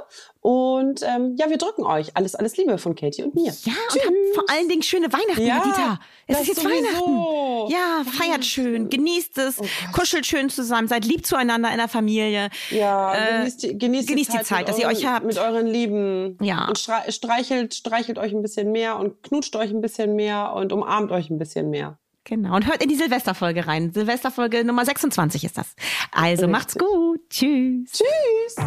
[0.41, 2.17] und ähm, ja, wir drücken euch.
[2.17, 3.53] Alles, alles Liebe von Katie und mir.
[3.65, 4.07] Ja, Tschüss.
[4.07, 6.01] und habt vor allen Dingen schöne Weihnachten, ja, Dieter.
[6.27, 6.85] Es ist jetzt sowieso.
[6.85, 7.73] Weihnachten.
[7.73, 12.51] Ja, feiert schön, genießt es, oh kuschelt schön zusammen, seid lieb zueinander in der Familie.
[12.71, 15.27] Ja, äh, genießt, die, genießt, genießt die Zeit, die Zeit dass euren, ihr euch habt.
[15.27, 16.39] Mit euren Lieben.
[16.41, 16.69] Ja.
[16.69, 21.13] Und streichelt, streichelt euch ein bisschen mehr und knutscht euch ein bisschen mehr und umarmt
[21.13, 21.99] euch ein bisschen mehr.
[22.31, 22.55] Genau.
[22.55, 23.93] Und hört in die Silvesterfolge rein.
[23.93, 25.75] Silvesterfolge Nummer 26 ist das.
[26.13, 26.49] Also Richtig.
[26.49, 27.21] macht's gut.
[27.29, 27.91] Tschüss.
[27.91, 28.67] Tschüss.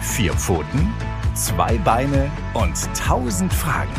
[0.00, 0.92] Vier Pfoten,
[1.36, 3.92] zwei Beine und tausend Fragen.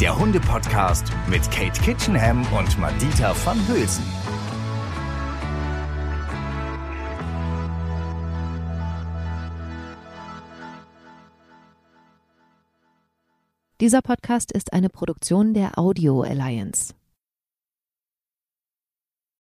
[0.00, 4.04] Der Hunde-Podcast mit Kate Kitchenham und Madita van Hülsen.
[13.80, 16.94] Dieser Podcast ist eine Produktion der Audio Alliance.